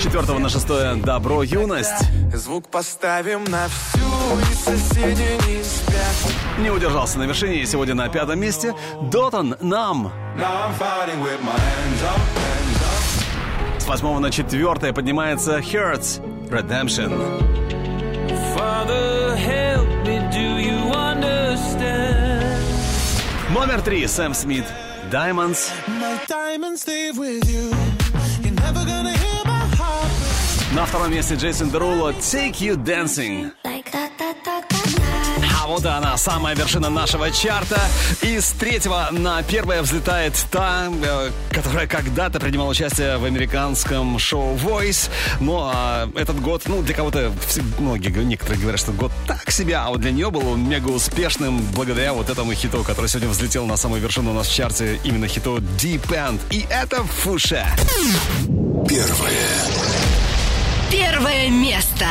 4 0.00 0.38
на 0.38 0.48
6 0.48 1.02
«Добро, 1.02 1.42
юность». 1.42 2.08
Звук 2.34 2.68
поставим 2.68 3.44
на 3.44 3.68
всю, 3.68 4.00
и 4.40 4.54
соседи 4.54 5.38
не 5.46 5.62
спят. 5.62 6.34
Не 6.58 6.70
удержался 6.70 7.18
на 7.18 7.24
вершине 7.24 7.62
и 7.62 7.66
сегодня 7.66 7.94
на 7.94 8.08
пятом 8.08 8.40
месте 8.40 8.74
Дотан 9.12 9.56
«Нам». 9.60 10.12
С 13.78 13.86
8 13.86 14.18
на 14.18 14.30
4 14.30 14.92
поднимается 14.92 15.58
«Hurts» 15.58 16.20
«Redemption». 16.48 17.12
Father, 18.56 19.36
help 19.36 19.88
me, 20.04 20.30
do 20.32 20.58
you? 20.58 20.70
Номер 23.52 23.82
три. 23.82 24.06
Сэм 24.06 24.32
Смит. 24.32 24.64
Diamonds. 25.10 25.70
My 25.88 26.18
diamonds 26.28 26.82
stay 26.82 27.10
with 27.10 27.44
you. 27.50 27.89
На 30.72 30.86
втором 30.86 31.12
месте 31.12 31.34
Джейсон 31.34 31.70
Деруло 31.70 32.12
Take 32.12 32.58
You 32.60 32.76
Dancing. 32.76 33.50
А 35.60 35.66
вот 35.66 35.84
и 35.84 35.88
она, 35.88 36.16
самая 36.16 36.54
вершина 36.54 36.88
нашего 36.90 37.28
чарта. 37.32 37.80
И 38.22 38.38
с 38.38 38.52
третьего 38.52 39.08
на 39.10 39.42
первое 39.42 39.82
взлетает 39.82 40.32
та, 40.52 40.88
э, 40.88 41.30
которая 41.50 41.88
когда-то 41.88 42.38
принимала 42.38 42.70
участие 42.70 43.18
в 43.18 43.24
американском 43.24 44.16
шоу 44.20 44.54
Voice. 44.54 45.10
Но 45.40 45.72
а, 45.74 46.08
этот 46.14 46.40
год, 46.40 46.62
ну, 46.66 46.82
для 46.82 46.94
кого-то, 46.94 47.32
многие, 47.80 48.10
некоторые 48.22 48.60
говорят, 48.60 48.80
что 48.80 48.92
год 48.92 49.10
так 49.26 49.50
себе, 49.50 49.74
а 49.74 49.88
вот 49.88 50.00
для 50.00 50.12
нее 50.12 50.30
был 50.30 50.46
он 50.52 50.68
мега 50.68 50.88
успешным 50.88 51.60
благодаря 51.74 52.12
вот 52.12 52.30
этому 52.30 52.54
хиту, 52.54 52.84
который 52.84 53.08
сегодня 53.08 53.28
взлетел 53.28 53.66
на 53.66 53.76
самую 53.76 54.00
вершину 54.00 54.30
у 54.30 54.34
нас 54.34 54.46
в 54.46 54.54
чарте, 54.54 55.00
именно 55.02 55.26
хиту 55.26 55.58
Deep 55.58 56.06
End. 56.10 56.38
И 56.50 56.64
это 56.70 57.02
Фуше. 57.02 57.66
Первое. 58.88 60.29
Первое 60.91 61.49
место. 61.49 62.05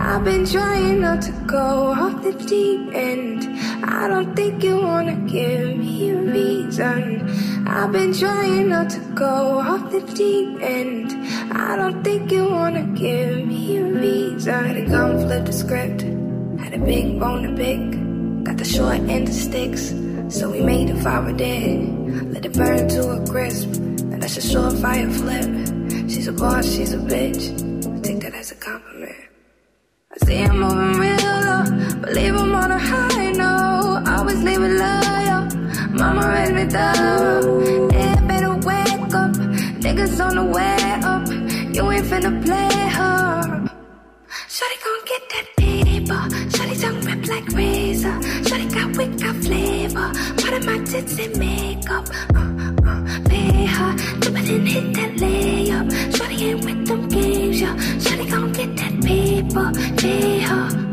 I've 0.00 0.24
been 0.24 0.46
trying 0.46 1.00
not 1.00 1.22
to 1.22 1.32
go 1.46 1.92
off 1.92 2.22
the 2.22 2.32
deep 2.32 2.94
end. 2.94 3.44
I 3.84 4.08
don't 4.08 4.34
think 4.34 4.62
you 4.62 4.80
wanna 4.80 5.16
give 5.26 5.76
me 5.76 6.10
a 6.10 6.16
reason. 6.16 7.28
I've 7.66 7.92
been 7.92 8.12
trying 8.14 8.68
not 8.68 8.90
to 8.90 9.00
go 9.14 9.58
off 9.58 9.90
the 9.90 10.00
deep 10.14 10.62
end. 10.62 11.12
I 11.52 11.76
don't 11.76 12.02
think 12.02 12.30
you 12.32 12.48
wanna 12.48 12.84
give 12.94 13.46
me 13.46 13.76
a 13.76 13.84
reason. 13.84 14.64
Had 14.64 14.76
to 14.76 14.86
come 14.86 15.18
flip 15.18 15.44
the 15.44 15.52
script. 15.52 16.02
Had 16.62 16.74
a 16.74 16.78
big 16.78 17.18
bone 17.20 17.42
to 17.42 17.52
pick. 17.54 18.44
Got 18.44 18.56
the 18.56 18.64
short 18.64 19.00
end 19.08 19.28
of 19.28 19.34
sticks. 19.34 19.92
So 20.28 20.50
we 20.50 20.60
made 20.60 20.90
a 20.90 20.96
fire 21.02 21.32
dead. 21.32 22.32
Let 22.32 22.46
it 22.46 22.52
burn 22.54 22.88
to 22.88 23.10
a 23.10 23.26
crisp. 23.26 23.68
And 24.12 24.22
that's 24.22 24.36
a 24.36 24.40
surefire 24.40 25.12
flip. 25.12 26.08
She's 26.08 26.28
a 26.28 26.32
boss, 26.32 26.64
she's 26.66 26.92
a 26.92 26.98
bitch. 26.98 27.71
Take 28.03 28.19
that 28.19 28.33
as 28.33 28.51
a 28.51 28.55
compliment. 28.55 29.15
I 30.11 30.25
see 30.25 30.35
him 30.35 30.59
moving 30.59 30.99
real 30.99 31.15
low, 31.47 31.63
but 32.01 32.11
leave 32.11 32.35
him 32.35 32.53
on 32.53 32.69
a 32.69 32.77
high 32.77 33.31
note. 33.31 34.03
Always 34.05 34.43
leave 34.43 34.61
it 34.61 34.75
loyal. 34.83 35.41
Mama 35.89 36.27
raised 36.33 36.53
me 36.53 36.65
thorough. 36.65 37.89
Yeah, 37.93 38.19
better 38.27 38.53
wake 38.55 39.13
up. 39.21 39.31
Niggas 39.85 40.19
on 40.25 40.35
the 40.35 40.43
way 40.43 40.77
up. 41.11 41.25
You 41.73 41.91
ain't 41.91 42.05
finna 42.05 42.43
play 42.43 42.75
her. 42.97 43.69
Shorty 44.49 44.77
gon' 44.83 45.05
get 45.11 45.23
that 45.33 45.45
paper. 45.55 46.42
Like 47.27 47.47
razor. 47.53 48.21
Shorty 48.47 48.67
got 48.67 48.97
wit, 48.97 49.19
got 49.19 49.35
flavor. 49.37 50.11
Part 50.37 50.53
of 50.53 50.65
my 50.65 50.77
tits 50.83 51.17
and 51.17 51.37
makeup. 51.37 52.05
Uh, 52.35 52.73
uh, 52.85 53.19
pay 53.29 53.65
her. 53.65 53.95
Dip 54.19 54.37
it 54.37 54.49
and 54.49 54.67
hit 54.67 54.93
that 54.95 55.11
layup. 55.15 56.15
Shorty 56.15 56.45
ain't 56.45 56.65
with 56.65 56.85
them 56.85 57.07
games, 57.07 57.61
yeah. 57.61 57.75
Shorty 57.99 58.29
gon' 58.29 58.51
get 58.51 58.75
that 58.75 59.01
paper. 59.01 59.71
Pay 59.97 60.39
her. 60.39 60.92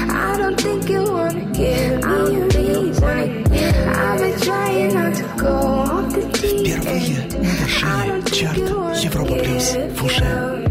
I 0.11 0.37
don't 0.37 0.59
think 0.59 0.89
you 0.89 1.03
wanna 1.03 1.45
give 1.53 2.05
me 2.05 2.41
a 2.41 2.45
reason. 2.45 3.43
I've 3.89 4.19
been 4.19 4.39
trying 4.41 4.93
not 4.93 5.13
to 5.15 5.23
go 5.37 5.53
off 5.53 6.13
the 6.13 6.21
deep 6.41 6.85
end. 6.85 7.35
I 7.83 8.07
don't 8.07 8.23
think 8.29 8.57
you 8.57 8.77
wanna 8.77 9.01
Европа 9.01 9.35
плюс, 9.35 9.77
Фуше, 9.97 10.70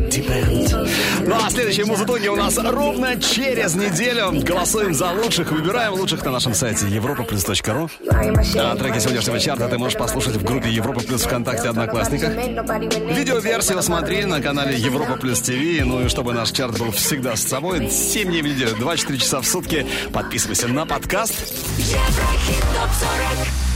Ну 1.30 1.36
а 1.40 1.48
следующие 1.48 1.86
музытоги 1.86 2.26
у 2.26 2.34
нас 2.34 2.58
ровно 2.58 3.14
через 3.20 3.76
неделю. 3.76 4.32
Голосуем 4.42 4.92
за 4.92 5.12
лучших, 5.12 5.52
выбираем 5.52 5.92
лучших 5.92 6.24
на 6.24 6.32
нашем 6.32 6.54
сайте 6.54 6.86
europaplus.ru. 6.86 7.88
А 8.58 8.74
треки 8.74 8.98
сегодняшнего 8.98 9.38
чарта 9.38 9.68
ты 9.68 9.78
можешь 9.78 9.96
послушать 9.96 10.34
в 10.34 10.42
группе 10.42 10.70
Европа 10.70 11.00
Плюс 11.02 11.22
ВКонтакте 11.22 11.68
Одноклассниках. 11.68 12.30
Видеоверсию 12.34 13.80
смотри 13.80 14.24
на 14.24 14.42
канале 14.42 14.76
Европа 14.76 15.12
Плюс 15.20 15.40
ТВ. 15.40 15.52
Ну 15.84 16.04
и 16.04 16.08
чтобы 16.08 16.32
наш 16.32 16.50
чарт 16.50 16.76
был 16.80 16.90
всегда 16.90 17.36
с 17.36 17.42
собой, 17.44 17.88
7 17.88 18.28
дней 18.28 18.42
в 18.42 18.46
неделю, 18.46 18.74
24 18.80 19.18
часа 19.20 19.40
в 19.40 19.46
сутки. 19.46 19.86
Подписывайся 20.12 20.66
на 20.66 20.84
подкаст. 20.84 21.34
Еврохит 21.78 22.64
топ 22.74 22.90
40. 23.38 23.69